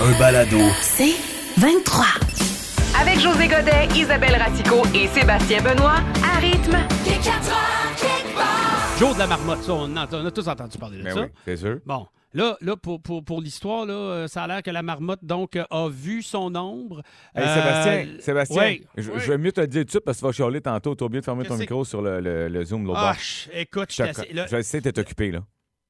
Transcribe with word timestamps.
Un 0.00 0.18
balado. 0.18 0.58
C'est 0.82 1.14
23. 1.58 2.04
Avec 3.00 3.18
José 3.20 3.48
Godet, 3.48 3.88
Isabelle 3.96 4.36
Ratico 4.36 4.82
et 4.94 5.06
Sébastien 5.08 5.62
Benoît, 5.62 6.00
à 6.24 6.38
rythme. 6.38 6.76
Jour 8.98 9.14
de 9.14 9.18
la 9.18 9.26
marmotte, 9.26 9.62
ça, 9.62 9.72
on, 9.74 9.96
a 9.96 10.30
tous 10.30 10.48
entendu 10.48 10.78
parler 10.78 10.98
de 10.98 11.02
Ben 11.02 11.14
ça. 11.14 11.20
oui, 11.22 11.26
c'est 11.44 11.56
sûr. 11.56 11.78
Bon, 11.84 12.06
là, 12.32 12.56
là 12.60 12.76
pour, 12.76 13.00
pour, 13.02 13.24
pour 13.24 13.40
l'histoire, 13.40 13.86
là, 13.86 13.94
euh, 13.94 14.28
ça 14.28 14.44
a 14.44 14.46
l'air 14.46 14.62
que 14.62 14.70
la 14.70 14.82
marmotte 14.82 15.24
donc 15.24 15.56
euh, 15.56 15.64
a 15.70 15.88
vu 15.88 16.22
son 16.22 16.54
ombre. 16.54 17.02
Hey, 17.34 17.44
Euh, 17.44 17.54
Sébastien, 17.54 18.06
Sébastien, 18.20 18.62
oui, 18.62 18.86
je, 18.96 19.10
oui. 19.10 19.16
je 19.18 19.30
vais 19.32 19.38
mieux 19.38 19.52
te 19.52 19.60
le 19.60 19.66
dire 19.66 19.80
tout 19.82 19.86
de 19.86 19.90
suite 19.90 20.04
parce 20.04 20.18
que 20.18 20.22
tu 20.22 20.26
vas 20.26 20.32
chialer 20.32 20.60
tantôt. 20.60 20.94
T'as 20.94 21.04
oublié 21.06 21.20
de 21.20 21.24
fermer 21.24 21.44
ton 21.44 21.56
micro 21.56 21.84
sur 21.84 22.02
le, 22.02 22.20
le- 22.20 22.48
le 22.48 22.64
Zoom 22.64 22.86
l'autre 22.86 23.00
Ah, 23.02 23.16
écoute, 23.52 23.92
Je 23.92 24.04
je 24.50 24.62
sais, 24.62 24.80
t'es 24.80 24.98
occupé, 24.98 25.30
là. 25.32 25.40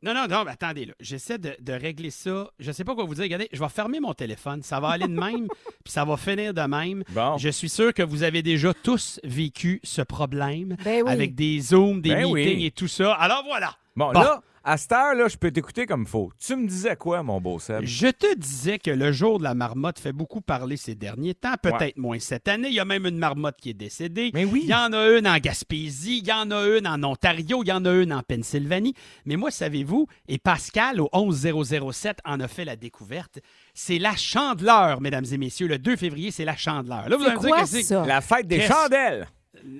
Non, 0.05 0.13
non, 0.15 0.27
non, 0.29 0.45
mais 0.45 0.51
attendez, 0.53 0.85
là. 0.85 0.93
J'essaie 1.01 1.39
de, 1.39 1.57
de 1.61 1.73
régler 1.73 2.11
ça. 2.11 2.51
Je 2.59 2.71
sais 2.73 2.85
pas 2.85 2.95
quoi 2.95 3.05
vous 3.05 3.15
dire. 3.15 3.25
Regardez, 3.25 3.49
je 3.53 3.59
vais 3.59 3.69
fermer 3.71 4.01
mon 4.01 4.13
téléphone. 4.15 4.63
Ça 4.63 4.79
va 4.80 4.89
aller 4.91 5.07
de 5.09 5.19
même, 5.19 5.49
puis 5.85 5.93
ça 5.93 6.05
va 6.05 6.17
finir 6.17 6.53
de 6.53 6.61
même. 6.61 7.02
Bon. 7.11 7.38
Je 7.38 7.49
suis 7.49 7.69
sûr 7.71 7.93
que 7.95 8.02
vous 8.02 8.23
avez 8.23 8.43
déjà 8.43 8.74
tous 8.74 9.19
vécu 9.24 9.80
ce 9.83 10.02
problème 10.02 10.77
Ben 10.85 11.02
oui. 11.05 11.11
avec 11.11 11.35
des 11.35 11.59
Zooms, 11.61 12.01
des 12.02 12.11
Ben 12.11 12.24
meetings 12.33 12.59
oui. 12.59 12.66
et 12.66 12.71
tout 12.71 12.88
ça. 12.88 13.15
Alors 13.15 13.43
voilà. 13.46 13.74
Bon, 13.96 14.12
Bon. 14.12 14.20
là, 14.20 14.42
à 14.66 14.76
cette 14.78 14.92
heure, 14.92 15.14
là, 15.14 15.28
je 15.28 15.37
peux 15.37 15.50
t'écouter 15.50 15.84
comme 15.87 16.06
faut. 16.06 16.32
Tu 16.38 16.56
me 16.56 16.66
disais 16.66 16.96
quoi, 16.96 17.23
mon 17.23 17.38
beau 17.40 17.59
Seb? 17.59 17.82
Je 17.84 18.09
te 18.09 18.34
disais 18.34 18.78
que 18.78 18.90
le 18.90 19.12
jour 19.12 19.38
de 19.38 19.45
la 19.45 19.54
marmotte 19.54 19.98
fait 20.00 20.12
beaucoup 20.12 20.40
parler 20.40 20.76
ces 20.78 20.95
derniers 20.95 21.34
temps, 21.34 21.54
peut-être 21.62 21.80
Ouais. 21.80 21.92
moins 21.96 22.18
cette 22.18 22.48
année. 22.48 22.68
Il 22.68 22.74
y 22.74 22.80
a 22.80 22.84
même 22.87 23.04
une 23.06 23.18
marmotte 23.18 23.56
qui 23.60 23.70
est 23.70 23.74
décédée. 23.74 24.30
Mais 24.34 24.45
oui. 24.46 24.60
Il 24.65 24.70
y 24.70 24.74
en 24.74 24.92
a 24.95 25.10
une 25.10 25.28
en 25.28 25.37
Gaspésie, 25.37 26.18
il 26.18 26.26
y 26.26 26.32
en 26.32 26.50
a 26.50 26.66
une 26.66 26.88
en 26.88 27.02
Ontario, 27.04 27.62
il 27.62 27.68
y 27.68 27.72
en 27.72 27.84
a 27.84 27.92
une 27.92 28.12
en 28.12 28.22
Pennsylvanie. 28.22 28.95
Mais 29.26 29.37
moi, 29.37 29.50
savez-vous, 29.50 30.06
et 30.28 30.38
Pascal 30.38 31.00
au 31.00 31.09
11007 31.12 32.18
en 32.24 32.40
a 32.40 32.48
fait 32.48 32.65
la 32.65 32.76
découverte, 32.76 33.38
c'est 33.74 33.98
la 33.98 34.16
chandeleur, 34.16 35.00
mesdames 35.02 35.26
et 35.30 35.38
messieurs. 35.38 35.68
Le 35.68 35.78
2 35.78 35.96
février, 35.96 36.30
c'est 36.30 36.45
la 36.46 36.56
chandeleur. 36.56 37.09
Là, 37.09 37.16
vous 37.16 37.24
allez 37.24 37.37
me 37.37 37.40
dire 37.40 37.56
que 37.56 37.66
c'est- 37.66 37.82
ça? 37.82 38.04
La 38.06 38.20
fête 38.22 38.48
des 38.48 38.62
chandelles! 38.62 39.28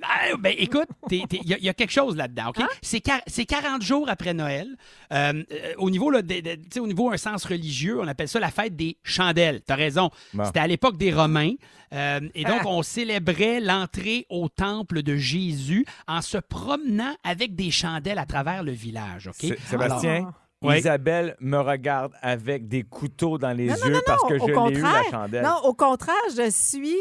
Ah, 0.03 0.35
ben, 0.39 0.53
écoute, 0.57 0.87
il 1.11 1.25
y, 1.45 1.53
a- 1.53 1.59
y 1.59 1.69
a 1.69 1.73
quelque 1.73 1.91
chose 1.91 2.15
là-dedans, 2.15 2.51
Hein? 2.57 2.63
OK? 2.63 2.77
C'est 2.81 2.99
quar- 3.05 3.21
C'est 3.27 3.45
40 3.45 3.81
jours 3.81 4.09
après 4.09 4.33
Noël. 4.33 4.67
Euh, 5.13 5.43
euh, 5.51 5.73
au 5.77 5.89
niveau, 5.89 6.09
là, 6.09 6.21
tu 6.23 6.41
sais, 6.71 6.79
au 6.79 6.87
niveau 6.87 7.11
un 7.11 7.17
sens 7.17 7.45
religieux, 7.45 7.99
on 7.99 8.07
appelle 8.07 8.27
ça 8.27 8.39
la 8.39 8.51
fête 8.51 8.75
des 8.75 8.97
chandelles. 9.03 9.61
T'as 9.65 9.75
raison. 9.75 10.09
Bon. 10.33 10.45
C'était 10.45 10.59
à 10.59 10.67
l'époque 10.67 10.97
des 10.97 11.13
Romains. 11.13 11.53
Euh, 11.93 12.19
et 12.33 12.43
donc, 12.43 12.61
Ah. 12.61 12.67
on 12.67 12.81
célébrait 12.83 13.59
l'entrée 13.61 14.25
au 14.29 14.49
temple 14.49 15.03
de 15.03 15.15
Jésus 15.15 15.85
en 16.07 16.21
se 16.21 16.37
promenant 16.39 17.13
avec 17.23 17.55
des 17.55 17.69
chandelles 17.71 18.17
à 18.19 18.25
travers 18.25 18.63
le 18.63 18.71
village, 18.71 19.27
OK? 19.27 19.35
Sé- 19.39 19.57
Sébastien. 19.67 20.33
Isabelle 20.63 21.35
me 21.39 21.57
regarde 21.59 22.13
avec 22.23 22.67
des 22.67 22.81
couteaux 22.81 23.37
dans 23.37 23.51
les 23.51 23.67
Non, 23.67 23.75
non, 23.79 23.85
yeux 23.87 23.93
non, 23.93 23.99
parce 24.05 24.21
que 24.23 24.33
au 24.33 24.47
je 24.47 24.69
l'ai 24.73 24.79
eu, 24.79 24.81
la 24.81 25.03
chandelle. 25.11 25.43
Non, 25.43 25.57
au 25.63 25.73
contraire, 25.75 26.15
je 26.35 26.49
suis 26.49 26.95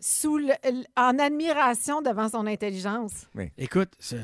sous 0.00 0.36
le- 0.38 0.52
en 0.96 1.18
admiration 1.18 2.02
devant 2.02 2.28
son 2.28 2.46
intelligence. 2.46 3.26
Écoute, 3.56 3.90
c'est 3.98 4.18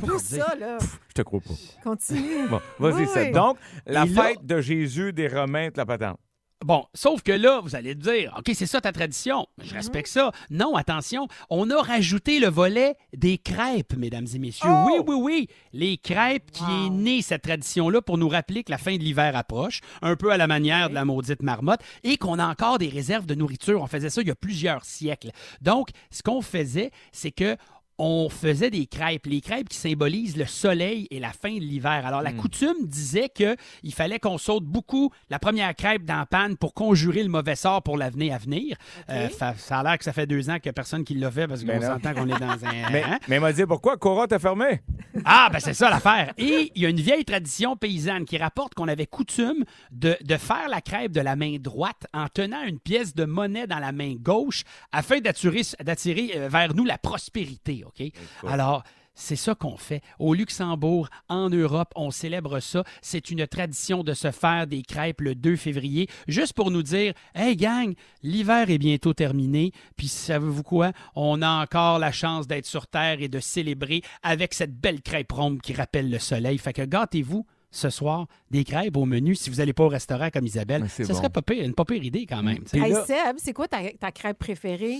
quoi 0.00 0.18
dire. 0.18 0.44
ça, 0.46 0.54
là. 0.56 0.78
Je 1.08 1.12
te 1.14 1.22
crois 1.22 1.40
pas. 1.40 1.54
Continue. 1.82 2.48
Bon, 2.48 2.60
vas-y, 2.78 3.02
Oui, 3.04 3.08
oui. 3.16 3.30
Donc, 3.32 3.58
la 3.86 4.04
Et 4.04 4.08
là- 4.08 4.22
fête 4.22 4.44
de 4.44 4.60
Jésus, 4.60 5.12
des 5.12 5.28
Romains, 5.28 5.68
de 5.68 5.76
la 5.76 5.86
patente. 5.86 6.18
Bon, 6.64 6.86
sauf 6.94 7.22
que 7.22 7.32
là, 7.32 7.60
vous 7.62 7.76
allez 7.76 7.94
dire, 7.94 8.34
OK, 8.38 8.50
c'est 8.54 8.64
ça 8.66 8.80
ta 8.80 8.90
tradition. 8.90 9.46
Je 9.62 9.70
Mhm. 9.70 9.76
respecte 9.76 10.08
ça. 10.08 10.32
Non, 10.48 10.74
attention, 10.74 11.28
on 11.50 11.68
a 11.70 11.82
rajouté 11.82 12.40
le 12.40 12.48
volet 12.48 12.96
des 13.14 13.36
crêpes, 13.36 13.94
mesdames 13.94 14.26
et 14.34 14.38
messieurs. 14.38 14.68
Oh! 14.70 14.86
Oui, 14.86 15.00
oui, 15.06 15.14
oui. 15.20 15.48
Les 15.74 15.98
crêpes 15.98 16.50
qui 16.50 16.64
est 16.64 16.88
née 16.90 17.20
cette 17.20 17.42
tradition-là 17.42 18.00
pour 18.00 18.16
nous 18.16 18.28
rappeler 18.30 18.64
que 18.64 18.70
la 18.70 18.78
fin 18.78 18.96
de 18.96 19.02
l'hiver 19.02 19.36
approche, 19.36 19.80
un 20.00 20.16
peu 20.16 20.32
à 20.32 20.38
la 20.38 20.46
manière 20.46 20.88
de 20.88 20.94
la 20.94 21.04
maudite 21.04 21.42
marmotte, 21.42 21.80
et 22.04 22.16
qu'on 22.16 22.38
a 22.38 22.46
encore 22.46 22.78
des 22.78 22.88
réserves 22.88 23.26
de 23.26 23.34
nourriture. 23.34 23.82
On 23.82 23.86
faisait 23.86 24.10
ça 24.10 24.22
il 24.22 24.28
y 24.28 24.30
a 24.30 24.34
plusieurs 24.34 24.84
siècles. 24.86 25.32
Donc, 25.60 25.90
ce 26.10 26.22
qu'on 26.22 26.40
faisait, 26.40 26.90
c'est 27.12 27.32
que 27.32 27.56
on 27.98 28.28
faisait 28.28 28.70
des 28.70 28.86
crêpes, 28.86 29.26
les 29.26 29.40
crêpes 29.40 29.68
qui 29.68 29.78
symbolisent 29.78 30.36
le 30.36 30.46
soleil 30.46 31.06
et 31.10 31.18
la 31.18 31.32
fin 31.32 31.54
de 31.54 31.60
l'hiver. 31.60 32.04
Alors, 32.04 32.22
la 32.22 32.32
coutume 32.32 32.74
disait 32.86 33.28
que 33.28 33.56
il 33.82 33.94
fallait 33.94 34.18
qu'on 34.18 34.38
saute 34.38 34.64
beaucoup 34.64 35.10
la 35.30 35.38
première 35.38 35.74
crêpe 35.74 36.04
dans 36.04 36.16
la 36.18 36.26
panne 36.26 36.56
pour 36.56 36.74
conjurer 36.74 37.22
le 37.22 37.28
mauvais 37.28 37.56
sort 37.56 37.82
pour 37.82 37.96
l'avenir 37.96 38.34
à 38.34 38.38
venir. 38.38 38.76
Euh, 39.10 39.28
ça 39.30 39.78
a 39.78 39.82
l'air 39.82 39.98
que 39.98 40.04
ça 40.04 40.12
fait 40.12 40.26
deux 40.26 40.50
ans 40.50 40.58
qu'il 40.58 40.68
a 40.70 40.72
personne 40.72 41.04
qui 41.04 41.14
l'a 41.14 41.30
fait 41.30 41.46
parce 41.46 41.60
qu'on 41.62 41.68
Ben 41.68 41.80
non. 41.80 41.86
s'entend 41.88 42.14
qu'on 42.14 42.26
est 42.28 42.38
dans 42.38 42.64
un... 42.64 42.90
Mais, 42.92 43.02
hein? 43.02 43.18
mais 43.28 43.40
m'a 43.40 43.52
dit 43.52 43.64
pourquoi 43.66 43.96
Cora 43.96 44.26
t'a 44.26 44.38
fermé? 44.38 44.80
Ah, 45.24 45.48
ben 45.50 45.60
c'est 45.60 45.74
ça 45.74 45.88
l'affaire. 45.88 46.32
Et 46.36 46.70
il 46.74 46.82
y 46.82 46.86
a 46.86 46.88
une 46.90 47.00
vieille 47.00 47.24
tradition 47.24 47.76
paysanne 47.76 48.24
qui 48.26 48.36
rapporte 48.36 48.74
qu'on 48.74 48.88
avait 48.88 49.06
coutume 49.06 49.64
de, 49.90 50.16
de 50.22 50.36
faire 50.36 50.68
la 50.68 50.80
crêpe 50.80 51.12
de 51.12 51.20
la 51.20 51.36
main 51.36 51.56
droite 51.58 52.06
en 52.12 52.28
tenant 52.28 52.62
une 52.64 52.78
pièce 52.78 53.14
de 53.14 53.24
monnaie 53.24 53.66
dans 53.66 53.78
la 53.78 53.92
main 53.92 54.14
gauche 54.18 54.62
afin 54.92 55.20
d'attirer, 55.20 55.62
d'attirer 55.82 56.32
euh, 56.36 56.48
vers 56.48 56.74
nous 56.74 56.84
la 56.84 56.98
prospérité, 56.98 57.84
OK? 57.86 58.10
Alors, 58.46 58.82
c'est 59.18 59.36
ça 59.36 59.54
qu'on 59.54 59.78
fait. 59.78 60.02
Au 60.18 60.34
Luxembourg, 60.34 61.08
en 61.30 61.48
Europe, 61.48 61.90
on 61.96 62.10
célèbre 62.10 62.60
ça. 62.60 62.84
C'est 63.00 63.30
une 63.30 63.46
tradition 63.46 64.02
de 64.04 64.12
se 64.12 64.30
faire 64.30 64.66
des 64.66 64.82
crêpes 64.82 65.22
le 65.22 65.34
2 65.34 65.56
février, 65.56 66.06
juste 66.28 66.52
pour 66.52 66.70
nous 66.70 66.82
dire 66.82 67.14
Hey 67.34 67.56
gang, 67.56 67.94
l'hiver 68.22 68.68
est 68.68 68.76
bientôt 68.76 69.14
terminé, 69.14 69.72
puis 69.96 70.08
savez-vous 70.08 70.62
quoi? 70.62 70.92
On 71.14 71.40
a 71.40 71.62
encore 71.62 71.98
la 71.98 72.12
chance 72.12 72.46
d'être 72.46 72.66
sur 72.66 72.86
Terre 72.88 73.22
et 73.22 73.28
de 73.28 73.40
célébrer 73.40 74.02
avec 74.22 74.52
cette 74.52 74.74
belle 74.78 75.00
crêpe 75.00 75.32
ronde 75.32 75.62
qui 75.62 75.72
rappelle 75.72 76.10
le 76.10 76.18
soleil. 76.18 76.58
Fait 76.58 76.74
que 76.74 76.82
gâtez-vous 76.82 77.46
ce 77.70 77.88
soir 77.90 78.26
des 78.50 78.64
crêpes 78.64 78.96
au 78.98 79.04
menu 79.06 79.34
si 79.34 79.48
vous 79.50 79.56
n'allez 79.56 79.72
pas 79.72 79.84
au 79.84 79.88
restaurant 79.88 80.28
comme 80.30 80.46
Isabelle. 80.46 80.82
Mais 80.82 80.88
Ce 80.88 81.04
c'est 81.04 81.14
serait 81.14 81.30
pas 81.30 81.42
pire- 81.42 81.64
une 81.64 81.74
pas 81.74 81.84
pire 81.84 82.02
idée 82.02 82.24
quand 82.26 82.42
même. 82.42 82.62
Et 82.74 82.78
Hey, 82.78 82.92
là- 82.92 83.04
Seb, 83.06 83.36
c'est 83.38 83.52
quoi 83.54 83.66
ta, 83.66 83.78
ta 83.98 84.12
crêpe 84.12 84.38
préférée? 84.38 84.98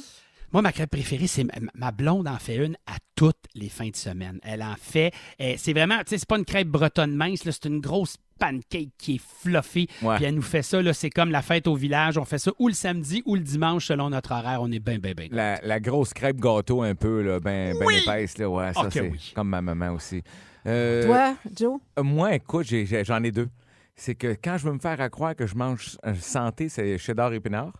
Moi, 0.52 0.62
ma 0.62 0.72
crêpe 0.72 0.90
préférée, 0.90 1.26
c'est 1.26 1.44
ma, 1.74 1.90
blonde 1.90 2.28
en 2.28 2.38
fait 2.38 2.56
une 2.56 2.76
à 2.86 2.96
toutes 3.14 3.44
les 3.54 3.68
fins 3.68 3.88
de 3.90 3.96
semaine. 3.96 4.38
Elle 4.42 4.62
en 4.62 4.74
fait. 4.80 5.12
euh, 5.40 5.54
c'est 5.58 5.72
vraiment, 5.72 5.98
tu 5.98 6.04
sais, 6.10 6.18
c'est 6.18 6.28
pas 6.28 6.38
une 6.38 6.44
crêpe 6.44 6.68
bretonne 6.68 7.14
mince, 7.14 7.44
là, 7.44 7.52
c'est 7.52 7.66
une 7.66 7.80
grosse 7.80 8.16
pancake 8.38 8.90
qui 8.98 9.14
est 9.16 9.20
fluffy. 9.42 9.88
Ouais. 10.02 10.16
Puis 10.16 10.24
elle 10.26 10.34
nous 10.34 10.42
fait 10.42 10.62
ça, 10.62 10.80
là, 10.82 10.92
c'est 10.92 11.10
comme 11.10 11.30
la 11.30 11.42
fête 11.42 11.66
au 11.66 11.74
village. 11.74 12.16
On 12.18 12.24
fait 12.24 12.38
ça 12.38 12.52
ou 12.58 12.68
le 12.68 12.74
samedi 12.74 13.22
ou 13.26 13.34
le 13.34 13.40
dimanche 13.40 13.86
selon 13.86 14.10
notre 14.10 14.32
horaire. 14.32 14.60
On 14.62 14.70
est 14.70 14.78
bien, 14.78 14.98
bien, 14.98 15.12
bien. 15.14 15.28
La, 15.30 15.58
la 15.62 15.80
grosse 15.80 16.12
crêpe 16.14 16.38
gâteau 16.38 16.82
un 16.82 16.94
peu, 16.94 17.22
là, 17.22 17.40
ben, 17.40 17.74
ben 17.78 17.88
épaisse, 17.90 18.38
là, 18.38 18.48
ouais, 18.48 18.72
ça, 18.72 18.82
Ok, 18.86 18.92
c'est 18.92 19.00
oui. 19.10 19.32
comme 19.34 19.48
ma 19.48 19.62
maman 19.62 19.90
aussi. 19.92 20.22
Euh, 20.66 21.06
Toi, 21.06 21.36
Joe? 21.54 21.80
euh, 21.98 22.02
Moi, 22.02 22.34
écoute, 22.34 22.66
j'en 22.66 23.22
ai 23.22 23.30
deux. 23.30 23.48
C'est 23.94 24.14
que 24.14 24.36
quand 24.42 24.58
je 24.58 24.66
veux 24.66 24.72
me 24.74 24.78
faire 24.78 25.00
à 25.00 25.08
croire 25.08 25.34
que 25.34 25.46
je 25.46 25.54
mange 25.54 25.96
euh, 26.04 26.14
santé, 26.14 26.68
c'est 26.68 26.98
cheddar 26.98 27.32
épinard 27.32 27.72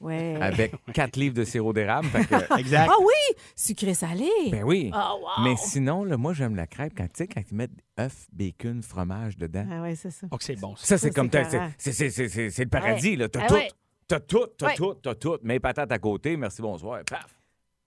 Ouais. 0.00 0.36
avec 0.40 0.72
4 0.92 1.16
livres 1.16 1.34
de 1.34 1.44
sirop 1.44 1.72
d'érable. 1.72 2.08
fait 2.08 2.24
que- 2.26 2.58
Exact. 2.60 2.90
Ah 2.92 2.96
oui! 3.00 3.36
Sucré-salé! 3.56 4.28
ben 4.50 4.62
oui. 4.64 4.90
Ah, 4.92 5.14
wow! 5.14 5.44
Mais 5.44 5.54
sinon, 5.56 6.04
là, 6.04 6.16
moi, 6.16 6.32
j'aime 6.34 6.56
la 6.56 6.66
crêpe 6.66 6.92
quand, 6.96 7.04
tu 7.04 7.10
sais, 7.14 7.26
quand 7.26 7.40
ils 7.50 7.54
mettent 7.56 7.70
œufs, 7.98 8.26
bacon, 8.32 8.82
fromage 8.82 9.36
dedans. 9.38 9.66
Ah 9.70 9.82
ouais, 9.82 9.94
c'est 9.94 10.10
ça. 10.10 10.26
Donc, 10.26 10.42
c'est 10.42 10.60
bon. 10.60 10.76
ça. 10.76 10.84
Ça, 10.86 10.98
c'est 10.98 11.08
Ça, 11.08 11.14
comme... 11.14 11.26
c'est 11.32 11.42
t'as- 11.42 11.44
c'est- 11.50 11.56
carré. 11.58 11.70
C'est 11.78 11.92
c'est- 11.92 12.10
c'est- 12.10 12.28
c'est- 12.28 12.50
c'est 12.50 12.64
le 12.64 12.70
paradis, 12.70 13.16
là. 13.16 13.28
T'as 13.28 13.40
Ah 13.44 13.46
tout. 13.46 13.54
ouais. 13.54 13.68
T'as 14.06 14.20
tout, 14.20 14.46
t'as 14.58 14.66
Ouais. 14.66 14.74
tout, 14.74 14.94
t'as 14.94 15.14
tout. 15.14 15.38
Mes 15.42 15.58
patates 15.60 15.90
à 15.90 15.98
côté, 15.98 16.36
merci, 16.36 16.60
bonsoir. 16.60 17.00
Paf. 17.08 17.26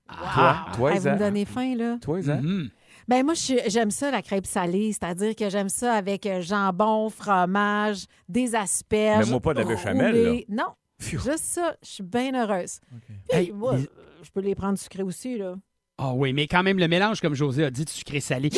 Ah, 0.09 0.67
Toi, 0.75 0.93
Hey, 0.93 0.99
vous 0.99 1.09
me 1.09 1.17
donnez 1.19 1.45
faim, 1.45 1.75
là. 1.75 1.97
Toi, 2.01 2.19
Isa? 2.21 2.35
mhm. 2.37 2.69
Ben 3.07 3.23
moi, 3.23 3.33
je 3.35 3.39
suis- 3.41 3.59
j'aime 3.67 3.91
ça, 3.91 4.09
la 4.11 4.21
crêpe 4.21 4.45
salée. 4.45 4.91
C'est-à-dire 4.93 5.35
que 5.35 5.49
j'aime 5.49 5.69
ça 5.69 5.93
avec 5.93 6.25
euh, 6.25 6.41
jambon, 6.41 7.09
fromage, 7.09 8.05
des 8.27 8.55
asperges. 8.55 9.25
Mais 9.25 9.31
moi, 9.31 9.39
pas 9.39 9.53
de 9.53 9.59
la 9.59 9.65
béchamel, 9.65 10.07
roulées. 10.15 10.45
Non, 10.49 10.65
Phew. 10.99 11.19
juste 11.19 11.43
ça. 11.43 11.75
Je 11.83 11.87
suis 11.87 12.03
bien 12.03 12.33
heureuse. 12.33 12.79
Puis, 13.05 13.15
Hey, 13.29 13.51
moi, 13.51 13.77
les- 13.77 13.89
je 14.23 14.29
peux 14.31 14.41
les 14.41 14.55
prendre 14.55 14.77
sucrés 14.79 15.03
aussi, 15.03 15.37
là. 15.37 15.55
Ah 15.99 16.13
oui, 16.13 16.31
mais 16.33 16.47
quand 16.47 16.63
même, 16.63 16.77
le 16.79 16.87
mélange, 16.87 17.21
comme 17.21 17.33
José 17.33 17.63
a 17.65 17.71
dit, 17.71 17.85
de 17.85 17.89
sucré-salé. 17.89 18.49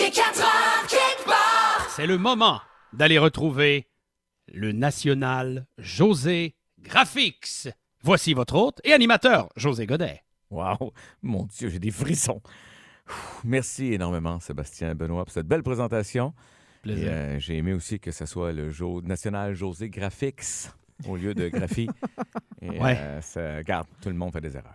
C'est 1.95 2.07
le 2.07 2.17
moment 2.17 2.61
d'aller 2.93 3.17
retrouver 3.17 3.87
le 4.53 4.71
national 4.71 5.65
José 5.77 6.55
Graphics. 6.81 7.67
Voici 8.03 8.33
votre 8.33 8.55
hôte 8.55 8.79
et 8.83 8.93
animateur, 8.93 9.49
José 9.55 9.85
Godet. 9.85 10.23
Wow! 10.49 10.93
Mon 11.21 11.45
Dieu, 11.45 11.69
j'ai 11.69 11.79
des 11.79 11.91
frissons. 11.91 12.41
Ouh, 13.09 13.13
Merci 13.43 13.93
énormément, 13.93 14.39
Sébastien 14.39 14.95
Benoît, 14.95 15.25
pour 15.25 15.33
cette 15.33 15.47
belle 15.47 15.63
présentation. 15.63 16.33
Euh, 16.87 17.37
j'ai 17.39 17.57
aimé 17.57 17.73
aussi 17.73 17.99
que 17.99 18.11
ce 18.11 18.25
soit 18.25 18.53
le 18.53 18.69
jour 18.69 19.03
national 19.03 19.53
José 19.53 19.89
Graphics. 19.89 20.69
Au 21.07 21.15
lieu 21.15 21.33
de 21.33 21.49
graphie. 21.49 21.89
Et, 22.61 22.69
Ouais. 22.79 22.97
euh, 22.99 23.21
ça, 23.21 23.57
regarde, 23.57 23.87
tout 24.01 24.09
le 24.09 24.15
monde 24.15 24.31
fait 24.33 24.41
des 24.41 24.55
erreurs. 24.57 24.73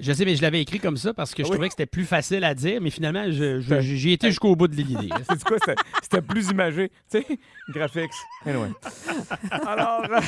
Je 0.00 0.12
sais, 0.12 0.24
mais 0.24 0.34
je 0.34 0.42
l'avais 0.42 0.60
écrit 0.60 0.80
comme 0.80 0.96
ça 0.96 1.14
parce 1.14 1.34
que 1.34 1.42
je 1.44 1.48
Oui. 1.48 1.52
trouvais 1.54 1.68
que 1.68 1.74
c'était 1.74 1.86
plus 1.86 2.04
facile 2.04 2.42
à 2.42 2.54
dire, 2.54 2.80
mais 2.80 2.90
finalement, 2.90 3.24
j'y 3.30 4.10
étais 4.12 4.28
jusqu'au 4.28 4.56
bout 4.56 4.66
de 4.66 4.74
l'idée. 4.74 5.08
C'est 5.28 5.44
quoi? 5.44 5.56
C'était- 6.02 6.20
plus 6.22 6.48
imagé. 6.50 6.88
Tu 7.10 7.20
sais, 7.22 7.26
graphics. 7.68 8.10
Anyway. 8.44 8.70
Alors, 9.50 10.04
euh, 10.04 10.20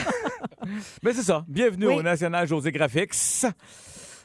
ben 1.03 1.13
c'est 1.15 1.23
ça. 1.23 1.45
Bienvenue 1.49 1.87
Oui. 1.89 1.95
au 1.95 2.03
National 2.03 2.47
José 2.47 2.71
Graphics. 2.73 3.13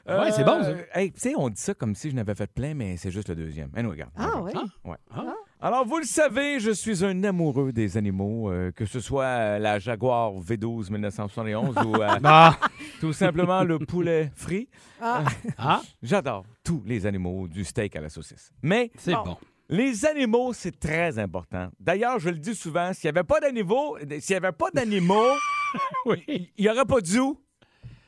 Euh, 0.09 0.19
Ouais, 0.24 0.31
c'est 0.31 0.44
bon, 0.44 0.63
ça. 0.63 0.74
hey, 1.00 1.12
tu 1.12 1.19
sais, 1.19 1.33
on 1.38 1.50
dit 1.50 1.62
ça 1.62 1.74
comme 1.75 1.94
si 1.95 2.09
je 2.09 2.15
n'avais 2.15 2.33
fait 2.35 2.51
plein, 2.51 2.74
mais 2.74 2.97
c'est 2.97 3.12
juste 3.12 3.29
le 3.29 3.35
deuxième. 3.35 3.69
Anyway, 3.75 3.91
regarde. 3.94 4.12
Ah 4.17 4.41
oui? 4.41 4.51
Ouais. 4.83 4.97
Ah. 5.13 5.33
Alors, 5.63 5.85
vous 5.85 5.99
le 5.99 6.05
savez, 6.05 6.59
je 6.59 6.71
suis 6.71 7.05
un 7.05 7.23
amoureux 7.23 7.71
des 7.71 7.95
animaux, 7.95 8.49
euh, 8.49 8.71
que 8.71 8.87
ce 8.87 8.99
soit 8.99 9.23
euh, 9.25 9.59
la 9.59 9.77
Jaguar 9.77 10.31
V12 10.39 10.91
1971 10.91 11.75
ou 11.85 11.95
euh, 12.01 12.07
Ah, 12.23 12.57
tout 12.99 13.13
simplement 13.13 13.63
le 13.63 13.77
poulet 13.77 14.31
frit. 14.35 14.67
Ah, 14.99 15.23
ah, 15.59 15.81
J'adore 16.01 16.45
tous 16.63 16.81
les 16.87 17.05
animaux, 17.05 17.47
du 17.47 17.63
steak 17.63 17.95
à 17.95 18.01
la 18.01 18.09
saucisse. 18.09 18.51
Mais 18.63 18.89
c'est 18.97 19.13
Bon. 19.13 19.21
bon. 19.23 19.37
les 19.69 20.03
animaux, 20.07 20.51
c'est 20.53 20.79
très 20.79 21.19
important. 21.19 21.69
D'ailleurs, 21.79 22.17
je 22.17 22.29
le 22.31 22.37
dis 22.39 22.55
souvent, 22.55 22.91
s'il 22.93 23.11
n'y 23.11 23.17
avait 23.19 23.27
pas 23.27 23.39
d'animaux, 23.39 23.97
s'il 24.19 24.33
y 24.33 24.37
avait 24.37 24.51
pas 24.51 24.71
d'animaux, 24.73 25.29
Oui. 26.07 26.23
il 26.57 26.63
n'y 26.63 26.69
aurait 26.71 26.85
pas 26.85 27.01
de 27.01 27.05
zoo. 27.05 27.39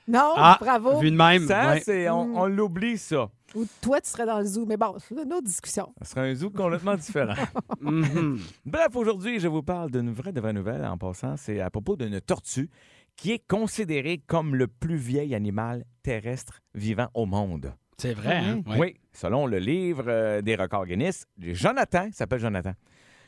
Non, 0.08 0.34
Ah, 0.36 0.58
bravo. 0.60 1.00
Vu 1.00 1.12
de 1.12 1.16
même. 1.16 1.48
Ça, 1.48 1.72
ouais. 1.72 1.82
c'est, 1.82 2.10
on, 2.10 2.26
Mm. 2.28 2.36
on 2.38 2.46
l'oublie, 2.48 2.98
ça. 2.98 3.30
Ou 3.56 3.66
toi, 3.82 4.02
tu 4.02 4.10
serais 4.10 4.26
dans 4.26 4.40
le 4.40 4.46
zoo. 4.46 4.66
Mais 4.66 4.78
bon, 4.78 4.96
c'est 5.00 5.14
une 5.14 5.32
autre 5.32 5.44
discussion. 5.44 5.94
Ce 6.02 6.10
serait 6.10 6.32
un 6.32 6.36
zoo 6.36 6.50
complètement 6.50 6.96
différent. 6.96 7.34
Mhm. 7.82 8.40
Bref, 8.66 8.96
aujourd'hui, 8.96 9.40
je 9.40 9.48
vous 9.48 9.62
parle 9.64 9.92
d'une 9.92 10.12
vraie, 10.12 10.32
de 10.34 10.40
vraie 10.42 10.54
nouvelle 10.54 10.84
en 10.86 10.98
passant. 10.98 11.36
C'est 11.38 11.60
à 11.60 11.70
propos 11.70 11.96
d'une 11.96 12.20
tortue 12.22 12.70
qui 13.16 13.32
est 13.32 13.48
considérée 13.48 14.22
comme 14.26 14.56
le 14.56 14.68
plus 14.68 14.96
vieil 14.96 15.36
animal 15.36 15.86
terrestre 16.02 16.62
vivant 16.74 17.10
au 17.14 17.26
monde. 17.28 17.74
C'est 18.00 18.14
vrai, 18.16 18.38
hein? 18.38 18.62
Ouais. 18.66 18.78
Oui, 18.80 18.96
selon 19.14 19.46
le 19.46 19.60
livre 19.60 20.06
euh, 20.08 20.42
des 20.42 20.56
records 20.56 20.88
Guinness, 20.88 21.26
Jonathan, 21.38 22.06
il 22.08 22.14
s'appelle 22.14 22.40
Jonathan. 22.40 22.74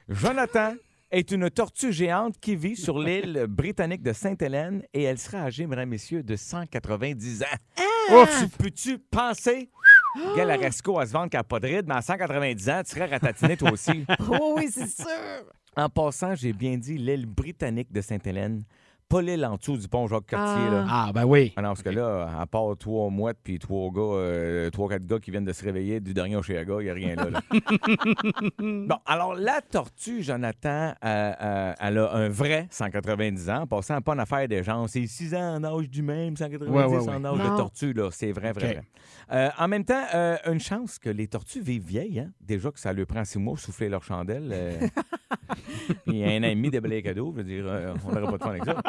Jonathan 0.10 0.74
est 1.16 1.32
une 1.32 1.50
tortue 1.50 1.94
géante 1.94 2.36
qui 2.42 2.58
vit 2.58 2.76
sur 2.76 3.00
l'île 3.00 3.46
britannique 3.50 4.04
de 4.04 4.12
Sainte-Hélène 4.12 4.84
et 4.94 5.04
elle 5.04 5.18
sera 5.18 5.44
âgée, 5.44 5.66
mesdames, 5.66 5.88
messieurs, 5.88 6.24
de 6.24 6.36
190 6.36 7.44
ans. 7.44 7.46
Ouf, 8.14 8.42
tu 8.42 8.50
peux-tu 8.50 9.00
penser? 9.00 9.70
Quel 10.36 10.52
Aresco 10.52 11.00
à 11.00 11.06
se 11.06 11.14
vendre 11.14 11.30
qu'elle 11.30 11.40
n'a 11.40 11.46
pas 11.46 11.62
de 11.62 11.68
ride, 11.68 11.86
mais 11.88 11.96
à 11.96 12.02
190 12.02 12.70
ans, 12.70 12.82
tu 12.84 12.92
serais 12.92 13.06
ratatiné 13.06 13.56
toi 13.56 13.72
aussi. 13.72 14.06
Oh 14.30 14.56
oui, 14.58 14.68
c'est 14.70 14.90
sûr. 14.90 15.08
En 15.78 15.90
passant, 15.90 16.36
j'ai 16.36 16.52
bien 16.52 16.78
dit 16.78 16.98
l'île 16.98 17.26
britannique 17.26 17.92
de 17.92 18.02
Sainte-Hélène, 18.02 18.64
pas 19.08 19.22
l'île 19.22 19.46
en 19.46 19.56
dessous 19.56 19.78
du 19.78 19.88
pont 19.88 20.08
Jacques-Cartier. 20.08 20.70
là. 20.72 20.86
Ah, 20.90 21.12
ben 21.14 21.26
oui. 21.26 21.54
Ah 21.56 21.62
non, 21.62 21.70
parce 21.70 21.84
que 21.84 21.90
là, 21.90 22.28
à 22.40 22.46
part 22.48 22.76
trois 22.78 23.10
mouettes 23.10 23.38
puis 23.44 23.60
trois 23.60 23.92
gars, 23.92 24.02
euh, 24.02 24.70
trois, 24.72 24.90
quatre 24.90 25.06
gars 25.06 25.20
qui 25.20 25.30
viennent 25.32 25.46
de 25.46 25.54
se 25.54 25.64
réveiller 25.64 26.00
du 26.00 26.14
dernier 26.14 26.36
Oshéaga, 26.36 26.76
il 26.80 26.86
n'y 26.86 26.90
a 26.90 26.94
rien 26.94 27.16
là. 27.16 27.30
là. 27.30 27.42
bon, 28.60 28.96
alors 29.06 29.36
la 29.36 29.62
tortue, 29.62 30.24
Jonathan, 30.24 30.94
euh, 31.04 31.34
euh, 31.42 31.74
elle 31.80 31.98
a 32.00 32.14
un 32.14 32.30
vrai 32.30 32.68
190 32.72 33.50
ans, 33.50 33.68
passant 33.68 34.02
pas 34.02 34.14
en 34.14 34.20
affaire 34.20 34.48
des 34.48 34.64
gens. 34.64 34.88
C'est 34.88 35.06
6 35.06 35.36
ans 35.36 35.56
en 35.58 35.64
âge 35.64 35.90
du 35.90 36.02
même, 36.02 36.36
190 36.36 36.72
Ouais, 36.72 36.86
ouais, 36.86 37.10
en 37.10 37.24
âge 37.26 37.38
Non. 37.38 37.52
de 37.52 37.58
tortue, 37.58 37.94
là. 37.94 38.10
C'est 38.12 38.32
vrai, 38.32 38.52
vrai, 38.54 38.74
vrai. 38.74 38.84
Euh, 39.32 39.50
en 39.58 39.68
même 39.68 39.86
temps, 39.86 40.04
euh, 40.14 40.38
une 40.52 40.60
chance 40.60 41.00
que 41.00 41.10
les 41.10 41.28
tortues 41.28 41.62
vivent 41.62 41.86
vieilles, 41.86 42.20
hein? 42.20 42.32
Déjà 42.42 42.72
que 42.72 42.80
ça 42.80 42.92
leur 42.94 43.06
prend 43.08 43.24
six 43.24 43.40
mois 43.40 43.58
souffler 43.58 43.90
leur 43.90 44.04
chandelle. 44.04 44.50
euh, 44.52 44.80
Il 46.08 46.16
y 46.18 46.24
a 46.24 46.28
un 46.28 46.40
an 46.40 46.48
et 46.48 46.56
demi 46.56 46.70
de 46.70 46.80
blé 46.80 47.02
cadeau, 47.02 47.32
je 47.32 47.38
veux 47.38 47.44
dire, 47.44 47.66
euh, 47.68 47.94
on 48.06 48.12
n'aurait 48.12 48.26
pas 48.32 48.38
de 48.38 48.44
fun 48.44 48.50
avec 48.50 48.66
ça. 48.66 48.82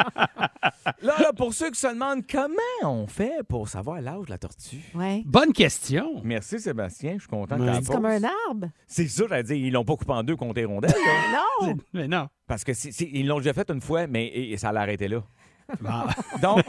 Là, 1.03 1.15
là, 1.21 1.33
pour 1.37 1.53
ceux 1.55 1.71
qui 1.71 1.79
se 1.79 1.87
demandent 1.89 2.25
comment 2.31 2.57
on 2.83 3.07
fait 3.07 3.43
pour 3.49 3.69
savoir 3.69 4.01
l'âge 4.01 4.27
de 4.27 4.31
la 4.31 4.39
tortue. 4.39 4.81
Ouais. 4.95 5.23
Bonne 5.27 5.53
question. 5.53 6.21
Merci 6.25 6.61
Sébastien, 6.61 7.15
je 7.15 7.21
suis 7.21 7.29
content 7.29 7.57
que 7.57 7.65
C'est 7.75 7.93
comme 7.93 8.07
un 8.07 8.23
arbre. 8.49 8.69
C'est 8.87 9.09
ça, 9.09 9.25
j'allais 9.29 9.43
dire, 9.43 9.57
ils 9.57 9.71
l'ont 9.73 9.85
pas 9.85 9.97
coupé 9.97 10.13
en 10.13 10.23
deux 10.23 10.37
contre 10.37 10.55
les 10.57 10.65
rondelles. 10.65 10.91
là. 11.33 11.43
Non. 11.69 11.77
Mais 11.93 12.09
non. 12.09 12.29
Parce 12.47 12.65
que 12.65 12.73
ils 13.03 13.27
l'ont 13.27 13.39
déjà 13.39 13.53
fait 13.53 13.71
une 13.71 13.81
fois, 13.81 14.07
mais 14.07 14.27
et- 14.27 14.53
et 14.53 14.57
ça 14.57 14.73
là. 14.73 14.87
Bon. 15.81 15.91
Donc, 16.43 16.63